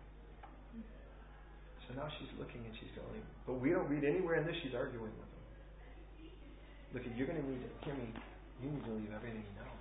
[1.89, 4.77] So now she's looking and she's going, but we don't read anywhere in this she's
[4.77, 5.41] arguing with him.
[6.93, 8.13] Look, you're going to need to hear me.
[8.61, 9.71] You need to leave everything you know.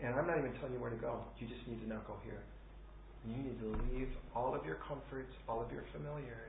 [0.00, 1.26] And I'm not even telling you where to go.
[1.42, 2.40] You just need to now go here.
[3.26, 6.48] You need to leave all of your comforts, all of your familiarities.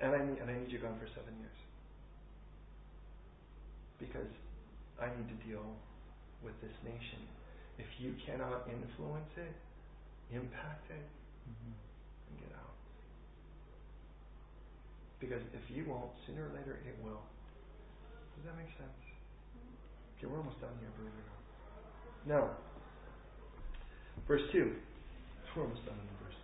[0.00, 1.58] And I, need, and I need you gone for seven years.
[3.96, 4.28] Because
[5.00, 5.64] I need to deal
[6.44, 7.24] with this nation.
[7.80, 9.54] If you cannot influence it,
[10.28, 11.06] impact it,
[11.48, 11.72] mm-hmm.
[11.72, 12.76] and get out.
[15.18, 17.24] Because if you won't, sooner or later it will.
[18.36, 19.00] Does that make sense?
[20.18, 21.42] Okay, we're almost done here, believe it or not.
[22.28, 22.44] Now,
[24.28, 24.72] verse 2.
[25.56, 26.38] We're almost done in verse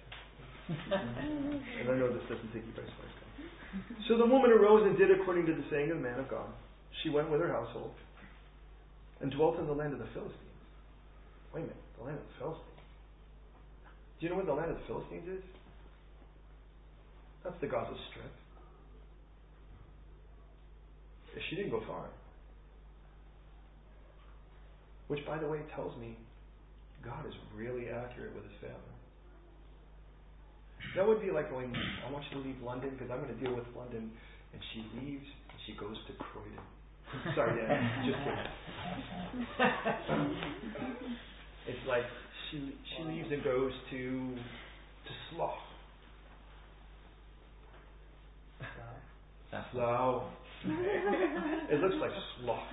[0.69, 0.95] 2.
[1.81, 3.11] and I know this doesn't take you by surprise.
[4.09, 6.49] So the woman arose and did according to the saying of the man of God.
[7.03, 7.93] She went with her household
[9.21, 10.37] and dwelt in the land of the Philistines.
[11.55, 12.67] Wait a minute, the land of the Philistines.
[14.19, 15.45] Do you know what the land of the Philistines is?
[17.45, 18.31] That's the Gaza Strip.
[21.49, 22.07] She didn't go far.
[25.09, 26.17] Which, by the way, tells me
[27.05, 28.77] God is really accurate with his family.
[30.97, 31.73] That would be like going,
[32.07, 34.11] I want you to leave London because I'm going to deal with London.
[34.53, 36.59] And she leaves and she goes to Croydon.
[37.35, 38.37] Sorry, Dan, just kidding.
[41.69, 42.05] it's like
[42.51, 45.59] she she leaves and goes to to Slough.
[49.73, 50.23] Slough.
[50.65, 52.67] it looks like Slough.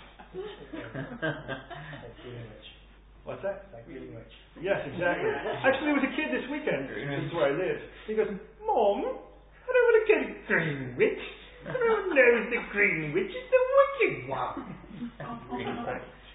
[3.27, 3.67] What's that?
[3.75, 4.31] Like Greenwich.
[4.63, 5.27] Yes, exactly.
[5.67, 6.87] Actually, there was a kid this weekend.
[6.87, 7.79] This is where I live.
[8.07, 8.31] He goes,
[8.63, 11.23] Mom, I don't want to go to Greenwich.
[11.67, 14.63] Everyone knows the Greenwich is the wicked one.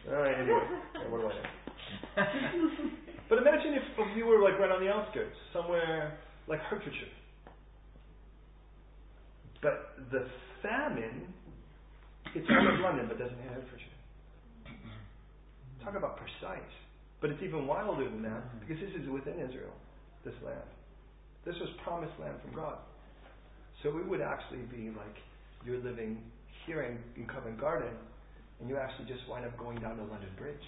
[0.04, 0.68] Alright, anyway.
[1.08, 2.28] what do I know?
[3.32, 7.08] but imagine if, if you were like right on the outskirts, somewhere like Hertfordshire.
[9.62, 10.28] But the
[10.60, 11.32] famine,
[12.34, 13.88] it's out of London but doesn't hit Hertfordshire.
[15.84, 16.81] Talk about precise.
[17.22, 18.58] But it's even wilder than that mm-hmm.
[18.66, 19.72] because this is within Israel,
[20.26, 20.66] this land.
[21.46, 22.78] This was promised land from God.
[23.82, 25.16] So it would actually be like
[25.64, 26.18] you're living
[26.66, 27.94] here in, in Covent Garden
[28.60, 30.66] and you actually just wind up going down to London Bridge.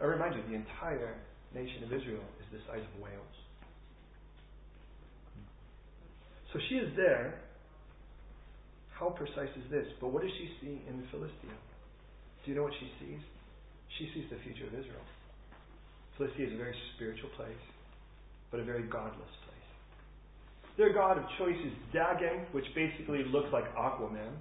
[0.00, 1.16] I remind you, the entire
[1.54, 3.36] nation of Israel is the size of Wales.
[6.52, 7.40] So she is there.
[8.92, 9.86] How precise is this?
[10.00, 11.56] But what does she see in Philistia?
[12.44, 13.20] Do you know what she sees?
[13.98, 15.04] She sees the future of Israel.
[16.16, 17.64] Philistia is a very spiritual place,
[18.50, 19.68] but a very godless place.
[20.76, 24.32] Their god of choice is Dagon, which basically looks like Aquaman,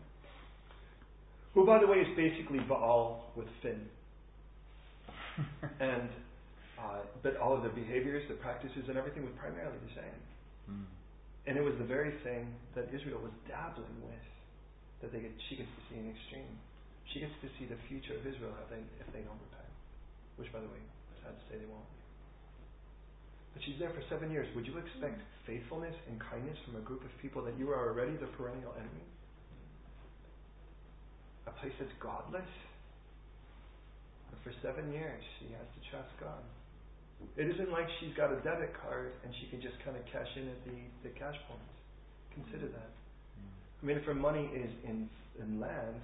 [1.54, 3.82] who, by the way, is basically Baal with fin.
[5.80, 6.10] and
[6.80, 10.20] uh, but all of the behaviors, the practices, and everything was primarily the same.
[10.72, 10.88] Mm.
[11.48, 14.26] And it was the very thing that Israel was dabbling with
[15.02, 16.56] that they get, she gets to see in extreme.
[17.14, 19.74] She gets to see the future of Israel if they, if they don't repent.
[20.38, 20.82] Which, by the way,
[21.14, 21.90] it's sad to say they won't.
[23.54, 24.46] But she's there for seven years.
[24.54, 28.14] Would you expect faithfulness and kindness from a group of people that you are already
[28.14, 29.06] the perennial enemy?
[31.50, 32.46] A place that's godless?
[34.46, 36.40] For seven years, she has to trust God.
[37.36, 40.30] It isn't like she's got a debit card and she can just kind of cash
[40.38, 41.74] in at the, the cash points.
[42.32, 42.92] Consider that.
[43.82, 45.10] I mean, if her money is in,
[45.42, 46.00] in land,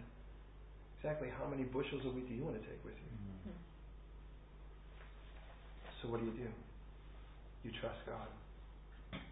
[1.05, 3.11] exactly how many bushels of wheat do you want to take with you?
[3.13, 3.53] Mm-hmm.
[6.01, 6.49] So what do you do?
[7.61, 8.25] You trust God.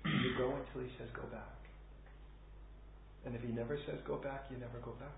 [0.06, 1.58] You go until He says go back.
[3.26, 5.18] And if He never says go back, you never go back.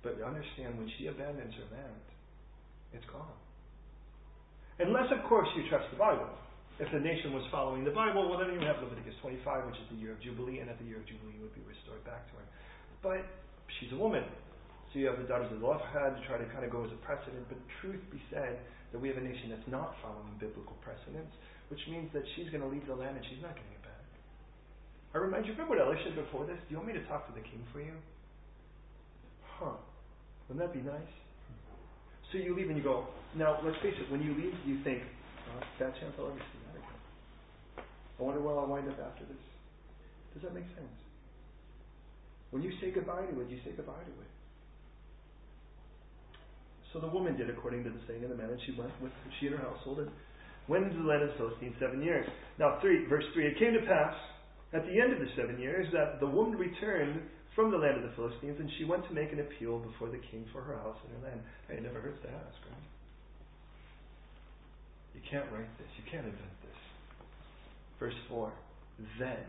[0.00, 2.04] But understand when she abandons her land,
[2.96, 3.36] it's gone.
[4.80, 6.32] Unless, of course, you trust the Bible.
[6.80, 9.86] If the nation was following the Bible, well, then you have Leviticus 25, which is
[9.92, 12.24] the year of Jubilee, and at the year of Jubilee, you would be restored back
[12.32, 12.46] to her.
[13.04, 13.43] But
[13.80, 14.24] she's a woman.
[14.92, 17.00] So you have the daughters of Zelophehad to try to kind of go as a
[17.02, 17.48] precedent.
[17.50, 18.58] But truth be said,
[18.94, 21.34] that we have a nation that's not following biblical precedents,
[21.66, 23.82] which means that she's going to leave the land and she's not going to get
[23.82, 24.06] back.
[25.10, 26.54] I remind you, remember what Elisha said before this?
[26.70, 27.90] Do you want me to talk to the king for you?
[29.58, 29.74] Huh.
[30.46, 31.10] Wouldn't that be nice?
[32.30, 35.02] So you leave and you go, now let's face it, when you leave, you think,
[35.02, 37.00] oh, bad chance I'll ever see that again.
[37.82, 39.42] I wonder where I'll wind up after this.
[40.38, 40.94] Does that make sense?
[42.54, 44.30] When you say goodbye to it, you say goodbye to it.
[46.94, 49.10] So the woman did according to the saying of the man, and she went with
[49.40, 50.10] she and her household and
[50.70, 52.22] went into the land of the Philistines seven years.
[52.62, 54.14] Now three verse three, it came to pass
[54.70, 57.26] at the end of the seven years that the woman returned
[57.58, 60.22] from the land of the Philistines, and she went to make an appeal before the
[60.30, 61.42] king for her house and her land.
[61.66, 62.86] Hey, it never hurts to ask, right?
[65.18, 65.90] You can't write this.
[65.98, 66.78] You can't invent this.
[67.98, 68.54] Verse 4.
[69.18, 69.42] Then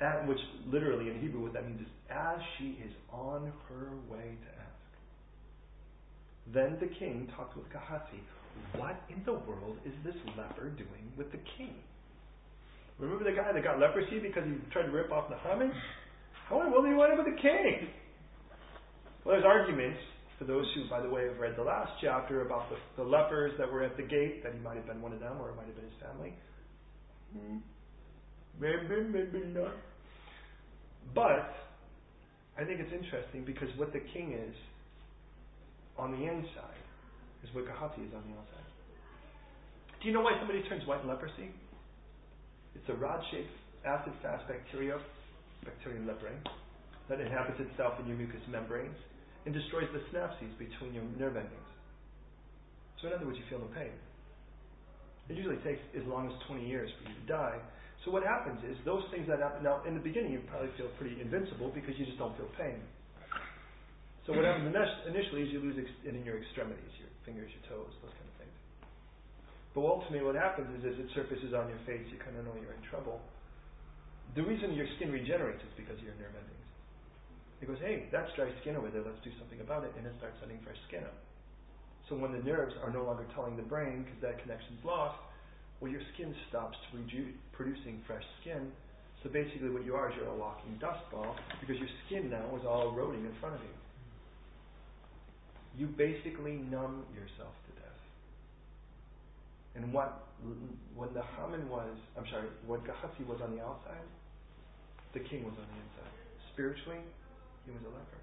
[0.00, 0.38] at, which
[0.70, 4.88] literally in Hebrew what that means is as she is on her way to ask.
[6.54, 8.22] Then the king talked with Gehazi.
[8.76, 11.74] What in the world is this leper doing with the king?
[12.98, 15.72] Remember the guy that got leprosy because he tried to rip off the Naaman?
[16.48, 17.88] How in the world did he wind up with the king?
[19.24, 19.98] Well, there's arguments
[20.38, 23.52] for those who, by the way, have read the last chapter about the, the lepers
[23.58, 25.56] that were at the gate, that he might have been one of them or it
[25.56, 26.32] might have been his family.
[27.34, 27.58] Hmm.
[31.14, 31.54] But
[32.58, 34.54] I think it's interesting because what the king is
[35.96, 36.82] on the inside
[37.42, 38.66] is what Gehazi is on the outside.
[40.02, 41.50] Do you know why somebody turns white in leprosy?
[42.74, 43.50] It's a rod-shaped,
[43.86, 44.98] acid-fast bacteria,
[45.64, 46.34] bacterium leprae,
[47.08, 48.96] that inhabits itself in your mucous membranes
[49.46, 51.70] and destroys the synapses between your nerve endings.
[53.00, 53.94] So in other words, you feel no pain.
[55.28, 57.58] It usually takes as long as 20 years for you to die.
[58.08, 60.88] So what happens is those things that happen now in the beginning you probably feel
[60.96, 62.80] pretty invincible because you just don't feel pain.
[64.24, 64.72] So what happens
[65.04, 68.36] initially is you lose ex- in your extremities, your fingers, your toes, those kind of
[68.40, 68.56] things.
[69.76, 72.56] But ultimately what happens is as it surfaces on your face, you kind of know
[72.56, 73.20] you're in trouble.
[74.32, 76.68] The reason your skin regenerates is because of your nerve endings.
[77.60, 80.16] It goes, hey, that's dry skin over there, let's do something about it, and it
[80.16, 81.16] starts sending fresh skin up.
[82.08, 85.20] So when the nerves are no longer telling the brain, because that connection's lost,
[85.80, 88.72] well, your skin stops reju- producing fresh skin.
[89.22, 92.54] So basically what you are is you're a walking dust ball, because your skin now
[92.56, 93.74] is all eroding in front of you
[95.78, 98.02] you basically numb yourself to death.
[99.78, 100.26] And what
[100.94, 104.06] when the Naaman was, I'm sorry, what Gehazi was on the outside,
[105.14, 106.14] the king was on the inside.
[106.54, 107.02] Spiritually,
[107.66, 108.22] he was a leper.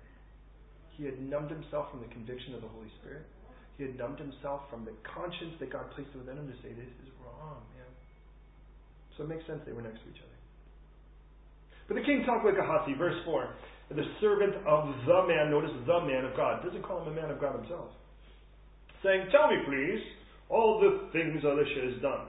[1.00, 3.24] He had numbed himself from the conviction of the Holy Spirit.
[3.80, 6.92] He had numbed himself from the conscience that God placed within him to say, this
[7.04, 7.12] is
[7.76, 7.90] man.
[9.18, 10.40] So it makes sense they were next to each other.
[11.88, 13.50] But the king talked with Gehazi, verse 4
[13.90, 17.30] the servant of the man, notice the man of God, doesn't call him a man
[17.30, 17.90] of God himself,
[19.04, 20.02] saying, Tell me, please,
[20.50, 22.26] all the things Elisha has done.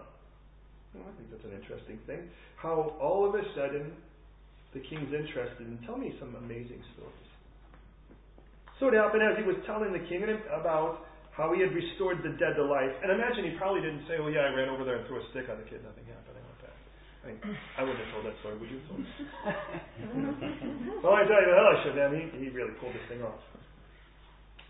[0.92, 2.28] Well, I think that's an interesting thing.
[2.56, 3.92] How all of a sudden
[4.74, 7.28] the king's interested in tell me some amazing stories.
[8.80, 11.05] So it happened as he was telling the king about
[11.36, 12.96] how he had restored the dead to life.
[13.04, 15.26] And imagine he probably didn't say, Oh, yeah, I ran over there and threw a
[15.30, 16.26] stick on the kid, nothing happened.
[17.26, 17.42] I, mean,
[17.74, 18.78] I wouldn't have told that story, would you?
[21.02, 22.14] well, I tell you the hell I should, man.
[22.14, 23.42] He, he really pulled this thing off.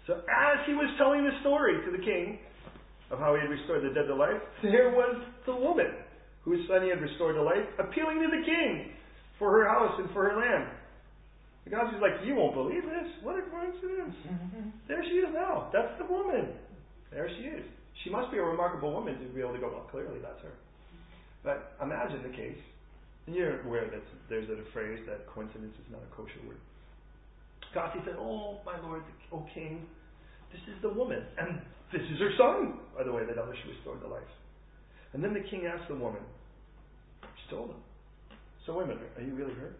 [0.08, 2.40] So as he was telling the story to the king
[3.12, 5.92] of how he had restored the dead to life, there was the woman
[6.48, 8.96] whose son he had restored to life, appealing to the king
[9.38, 10.72] for her house and for her land.
[11.68, 13.08] The guy's like, You won't believe this.
[13.20, 14.16] What a coincidence.
[14.24, 14.70] Mm-hmm.
[14.88, 15.68] there she is now.
[15.74, 16.54] That's the woman.
[17.10, 17.66] There she is.
[18.04, 20.54] She must be a remarkable woman to be able to go, Well, clearly that's her.
[21.44, 22.58] But imagine the case,
[23.26, 26.58] and you're aware that there's a phrase that coincidence is not a kosher word.
[27.72, 29.02] Gehazi said, Oh, my lord,
[29.32, 29.86] O king,
[30.50, 31.60] this is the woman, and
[31.92, 34.30] this is her son, by the way, that Elisha restored to life.
[35.12, 36.22] And then the king asked the woman,
[37.22, 37.82] She told him.
[38.66, 39.74] So wait a minute, are you really her?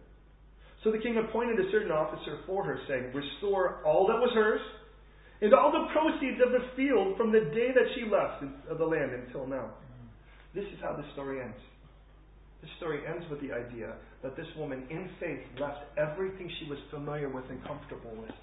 [0.83, 4.61] So the king appointed a certain officer for her, saying, Restore all that was hers,
[5.41, 9.11] and all the proceeds of the field from the day that she left the land
[9.13, 9.71] until now.
[10.55, 11.57] This is how the story ends.
[12.61, 16.79] This story ends with the idea that this woman, in faith, left everything she was
[16.89, 18.33] familiar with and comfortable with,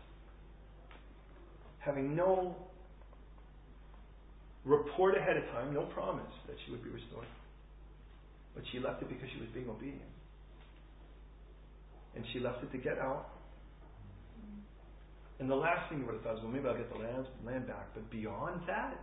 [1.80, 2.54] having no
[4.64, 7.26] report ahead of time, no promise that she would be restored.
[8.54, 10.00] But she left it because she was being obedient.
[12.14, 13.33] And she left it to get out.
[15.40, 17.26] And the last thing you would have thought is, well, maybe I'll get the land,
[17.44, 17.90] land back.
[17.94, 18.94] But beyond that,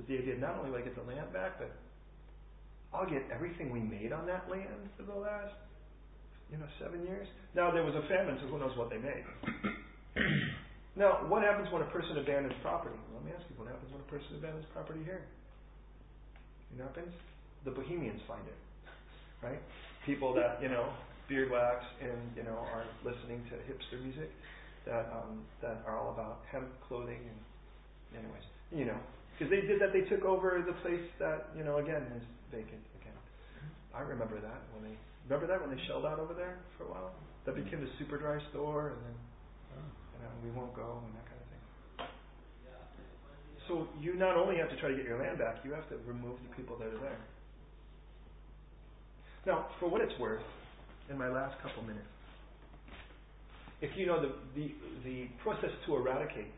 [0.00, 1.70] was the idea not only will I get the land back, but
[2.92, 5.54] I'll get everything we made on that land for the last,
[6.50, 7.28] you know, seven years.
[7.54, 9.22] Now there was a famine, so who knows what they made.
[10.96, 12.96] now, what happens when a person abandons property?
[13.14, 15.22] Let me ask you, what happens when a person abandons property here?
[16.72, 17.14] You know what happens?
[17.64, 18.58] The Bohemians find it,
[19.44, 19.60] right?
[20.06, 20.88] People that you know,
[21.28, 24.32] beard wax and you know are listening to hipster music,
[24.90, 27.40] that um, that are all about hemp clothing and,
[28.18, 29.30] anyways, you know, mm-hmm.
[29.38, 29.94] because they did that.
[29.94, 33.14] They took over the place that you know again is vacant again.
[33.14, 33.96] Mm-hmm.
[33.96, 34.98] I remember that when they
[35.30, 37.14] remember that when they shelled out over there for a while.
[37.46, 37.64] That mm-hmm.
[37.64, 39.16] became the Superdry store, and then
[39.78, 39.88] oh.
[40.12, 41.60] you know we won't go and that kind of thing.
[43.70, 45.96] So you not only have to try to get your land back, you have to
[46.04, 47.22] remove the people that are there.
[49.46, 50.42] Now, for what it's worth,
[51.08, 52.10] in my last couple minutes,
[53.80, 54.74] if you know the the,
[55.04, 56.52] the process to eradicate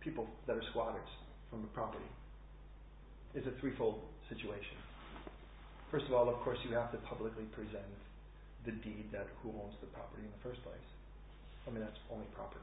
[0.00, 1.08] people that are squatters
[1.50, 2.10] from a property
[3.34, 4.76] is a threefold situation.
[5.90, 7.88] First of all, of course, you have to publicly present
[8.66, 10.88] the deed that who owns the property in the first place.
[11.66, 12.58] I mean, that's only proper.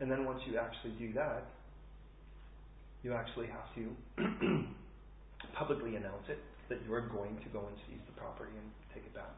[0.00, 1.46] And then once you actually do that,
[3.02, 3.84] you actually have to
[5.54, 6.38] publicly announce it
[6.68, 9.30] that you are going to go and seize the property and take it back.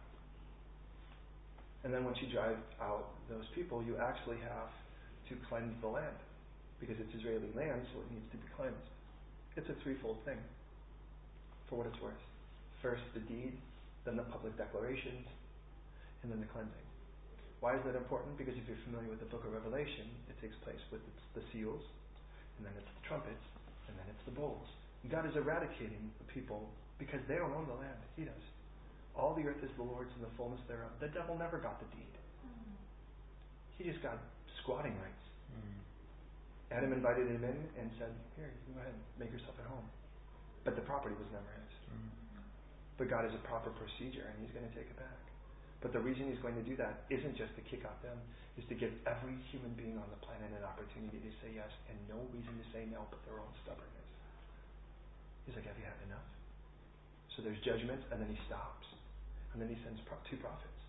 [1.86, 4.74] And then once you drive out those people, you actually have
[5.30, 6.18] to cleanse the land
[6.82, 8.90] because it's Israeli land, so it needs to be cleansed.
[9.54, 10.42] It's a threefold thing
[11.70, 12.18] for what it's worth.
[12.82, 13.54] First, the deed,
[14.02, 15.30] then the public declarations,
[16.26, 16.86] and then the cleansing.
[17.62, 18.34] Why is that important?
[18.34, 21.06] Because if you're familiar with the book of Revelation, it takes place with
[21.38, 21.86] the seals,
[22.58, 23.46] and then it's the trumpets,
[23.86, 24.66] and then it's the bowls.
[25.06, 26.66] God is eradicating the people
[26.98, 28.02] because they don't own the land.
[28.18, 28.42] He does.
[29.16, 30.92] All the earth is the Lord's and the fullness thereof.
[31.00, 32.14] The devil never got the deed.
[33.80, 34.20] He just got
[34.64, 35.24] squatting rights.
[35.52, 35.76] Mm.
[36.72, 39.68] Adam invited him in and said, Here, you can go ahead and make yourself at
[39.68, 39.84] home.
[40.64, 41.72] But the property was never his.
[41.92, 42.08] Mm.
[42.96, 45.20] But God has a proper procedure, and He's going to take it back.
[45.84, 48.16] But the reason He's going to do that isn't just to kick out them,
[48.56, 51.96] is to give every human being on the planet an opportunity to say yes and
[52.08, 54.08] no reason to say no but their own stubbornness.
[55.44, 56.24] He's like, Have you had enough?
[57.36, 58.88] So there's judgment, and then He stops.
[59.56, 59.96] And then He sends
[60.28, 60.80] two prophets.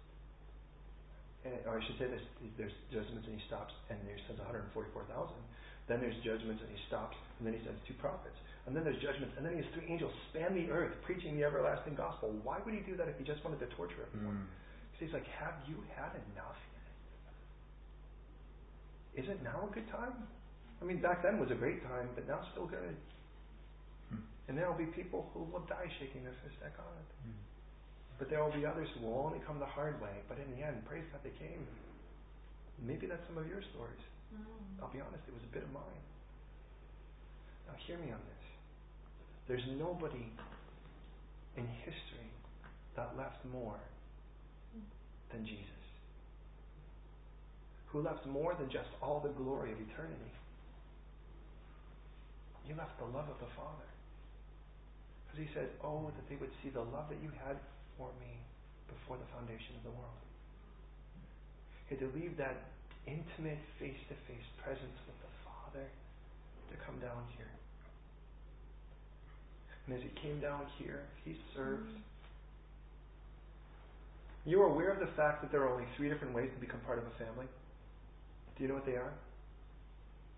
[1.47, 2.23] And, or I should say this,
[2.59, 5.07] there's judgments and He stops, and He sends 144,000.
[5.87, 8.35] Then there's judgments and He stops, and then He sends two prophets.
[8.67, 9.31] And then there's judgment.
[9.39, 12.35] And then he has three angels span the earth preaching the everlasting gospel.
[12.43, 14.43] Why would he do that if he just wanted to torture everyone?
[14.43, 14.99] Mm.
[14.99, 16.59] So he's like, Have you had enough?
[19.15, 20.13] Is it now a good time?
[20.77, 22.93] I mean, back then was a great time, but now still good.
[24.11, 24.21] Mm.
[24.51, 27.01] And there will be people who will die shaking their fist at God.
[27.23, 27.46] Mm.
[28.17, 30.13] But there will be others who will only come the hard way.
[30.27, 31.61] But in the end, praise God, they came.
[32.81, 34.03] Maybe that's some of your stories.
[34.33, 34.81] Mm.
[34.81, 36.03] I'll be honest, it was a bit of mine.
[37.69, 38.45] Now, hear me on this.
[39.47, 40.33] There's nobody
[41.55, 42.29] in history
[42.95, 43.79] that left more
[45.31, 45.65] than Jesus.
[47.93, 50.33] Who left more than just all the glory of eternity.
[52.67, 53.87] You left the love of the Father.
[55.23, 57.55] Because he said, Oh, that they would see the love that you had
[57.97, 58.39] for me
[58.87, 60.21] before the foundation of the world.
[61.89, 62.69] He had to leave that
[63.09, 65.87] intimate face to face presence with the Father
[66.69, 67.51] to come down here
[69.87, 71.87] and as he came down here, he served.
[71.87, 72.03] Mm-hmm.
[74.45, 76.79] You are aware of the fact that there are only three different ways to become
[76.85, 77.47] part of a family?
[78.55, 79.13] Do you know what they are?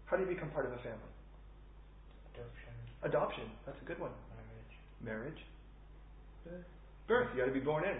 [0.05, 1.13] How do you become part of a family?
[2.33, 2.73] Adoption.
[3.03, 3.43] Adoption.
[3.65, 4.11] That's a good one.
[5.01, 5.41] Marriage.
[6.45, 6.65] Marriage.
[7.09, 7.33] Birth.
[7.33, 7.97] You got to be born in.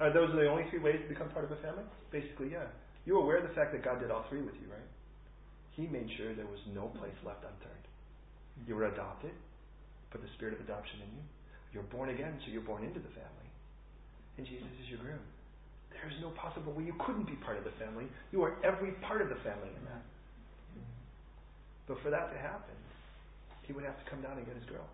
[0.00, 1.84] Are those the only three ways to become part of a family?
[2.10, 2.66] Basically, yeah.
[3.04, 4.90] You're aware of the fact that God did all three with you, right?
[5.76, 7.86] He made sure there was no place left unturned.
[8.66, 9.36] You were adopted
[10.14, 11.24] put the spirit of adoption in you.
[11.74, 13.50] You're born again, so you're born into the family.
[14.38, 15.18] And Jesus is your groom.
[15.90, 18.06] There's no possible way you couldn't be part of the family.
[18.30, 20.06] You are every part of the family in that.
[21.90, 22.78] But for that to happen,
[23.66, 24.86] he would have to come down and get his girl.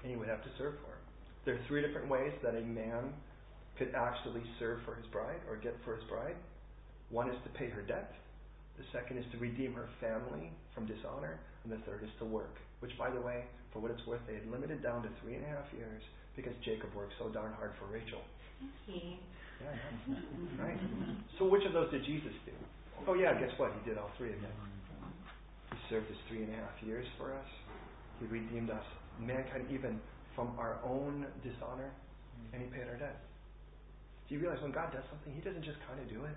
[0.00, 1.02] And he would have to serve for her.
[1.44, 3.12] There are three different ways that a man
[3.78, 6.36] could actually serve for his bride or get for his bride.
[7.10, 8.14] One is to pay her debt.
[8.78, 11.40] The second is to redeem her family from dishonor.
[11.64, 12.56] And the third is to work.
[12.80, 15.44] Which, by the way, for what it's worth, they had limited down to three and
[15.44, 16.02] a half years
[16.36, 18.22] because Jacob worked so darn hard for Rachel.
[18.88, 19.18] Okay.
[19.62, 19.74] Yeah,
[20.08, 20.64] yeah.
[20.64, 20.78] right.
[21.38, 22.52] So which of those did Jesus do?
[23.06, 23.72] Oh yeah, guess what?
[23.82, 24.54] He did all three of them.
[25.70, 27.46] He served his three and a half years for us.
[28.20, 28.84] He redeemed us,
[29.18, 30.00] mankind, even
[30.34, 31.90] from our own dishonor,
[32.52, 33.20] and he paid our debt.
[34.28, 36.36] Do you realize when God does something, He doesn't just kind of do it;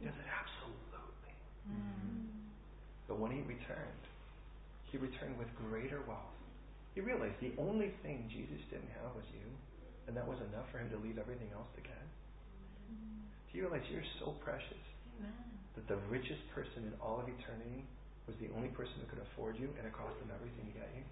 [0.00, 1.34] He does it absolutely.
[1.68, 2.48] Mm.
[3.06, 4.08] But when He returned,
[4.90, 6.32] he returned with greater wealth.
[6.96, 9.44] He realized the only thing Jesus didn't have was you,
[10.08, 12.04] and that was enough for him to leave everything else to get.
[13.48, 14.80] Do you realize you're so precious
[15.20, 15.32] Amen.
[15.76, 17.84] that the richest person in all of eternity
[18.24, 20.88] was the only person who could afford you, and it cost him everything to get
[20.96, 21.04] you,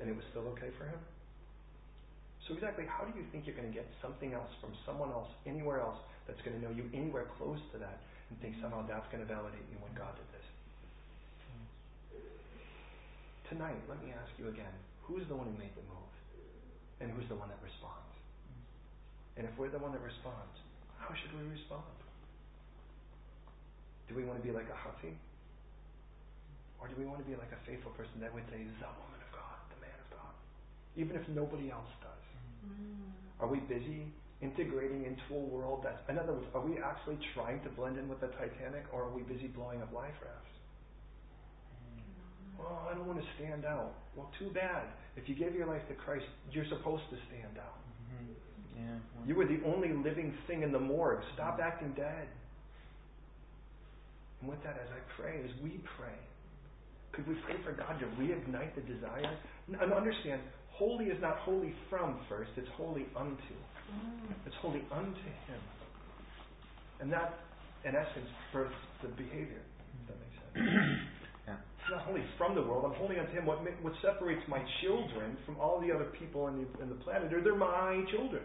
[0.00, 1.00] and it was still okay for him?
[2.46, 5.30] So exactly, how do you think you're going to get something else from someone else,
[5.46, 9.06] anywhere else, that's going to know you anywhere close to that, and think somehow that's
[9.14, 10.42] going to validate you when God did this?
[13.52, 14.72] tonight, let me ask you again
[15.04, 16.12] who's the one who made the move?
[17.04, 18.16] And who's the one that responds?
[19.36, 20.56] And if we're the one that responds,
[20.96, 21.84] how should we respond?
[24.08, 25.12] Do we want to be like a hussy?
[26.80, 29.20] Or do we want to be like a faithful person that would say, the woman
[29.20, 30.34] of God, the man of God?
[30.96, 32.21] Even if nobody else does.
[32.64, 33.12] Mm.
[33.40, 37.62] Are we busy integrating into a world that's, in other words, are we actually trying
[37.62, 40.50] to blend in with the Titanic or are we busy blowing up life rafts?
[42.60, 43.94] Oh, I don't want to stand out.
[44.14, 44.86] Well, too bad.
[45.16, 47.78] If you gave your life to Christ, you're supposed to stand out.
[48.12, 48.30] Mm-hmm.
[48.30, 48.36] Mhm.
[48.76, 49.26] Yeah.
[49.26, 51.22] You were the only living thing in the morgue.
[51.34, 52.28] Stop acting dead.
[54.40, 56.18] And with that, as I pray, as we pray,
[57.12, 59.36] could we pray for God to reignite the desire?
[59.68, 60.40] And understand,
[60.82, 63.54] holy is not holy from first, it's holy unto.
[63.86, 64.34] Mm.
[64.46, 65.62] It's holy unto Him.
[66.98, 67.38] And that,
[67.84, 69.62] in essence, births the behavior.
[69.62, 70.98] If that makes sense.
[71.42, 71.58] Yeah.
[71.58, 72.84] It's not holy from the world.
[72.86, 73.44] I'm holy unto Him.
[73.44, 77.34] What, what separates my children from all the other people in the, in the planet
[77.34, 78.44] are they're my children.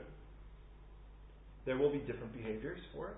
[1.67, 3.17] There will be different behaviors for it.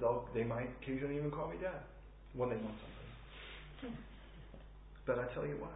[0.00, 1.80] They'll, they might occasionally even call me dad
[2.34, 3.88] when they want something.
[3.88, 3.96] Hmm.
[5.06, 5.72] But I tell you what,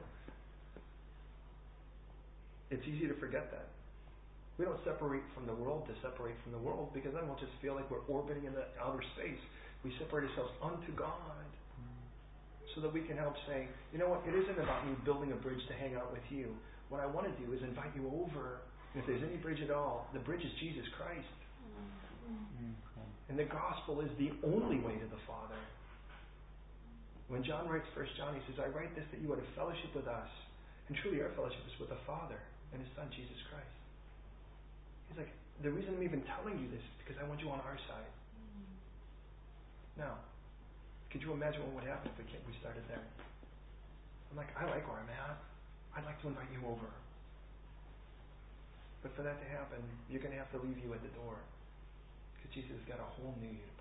[2.71, 3.69] it's easy to forget that.
[4.59, 7.53] We don't separate from the world to separate from the world because then we'll just
[7.61, 9.41] feel like we're orbiting in the outer space.
[9.85, 11.45] We separate ourselves unto God
[12.75, 15.39] so that we can help say, you know what, it isn't about me building a
[15.39, 16.57] bridge to hang out with you.
[16.89, 18.64] What I want to do is invite you over.
[18.93, 21.37] And if there's any bridge at all, the bridge is Jesus Christ.
[23.29, 25.61] And the gospel is the only way to the Father.
[27.29, 29.93] When John writes First John, he says, I write this that you would have fellowship
[29.93, 30.31] with us.
[30.89, 32.39] And truly our fellowship is with the Father
[32.73, 33.77] and his Son, Jesus Christ.
[35.11, 37.62] He's like, the reason I'm even telling you this is because I want you on
[37.62, 38.12] our side.
[39.97, 40.21] Now,
[41.09, 43.01] could you imagine what would happen if we, we started there?
[43.01, 45.39] I'm like, I like where I'm at.
[45.97, 46.91] I'd like to invite you over.
[49.01, 51.41] But for that to happen, you're going to have to leave you at the door.
[52.37, 53.76] Because Jesus has got a whole new you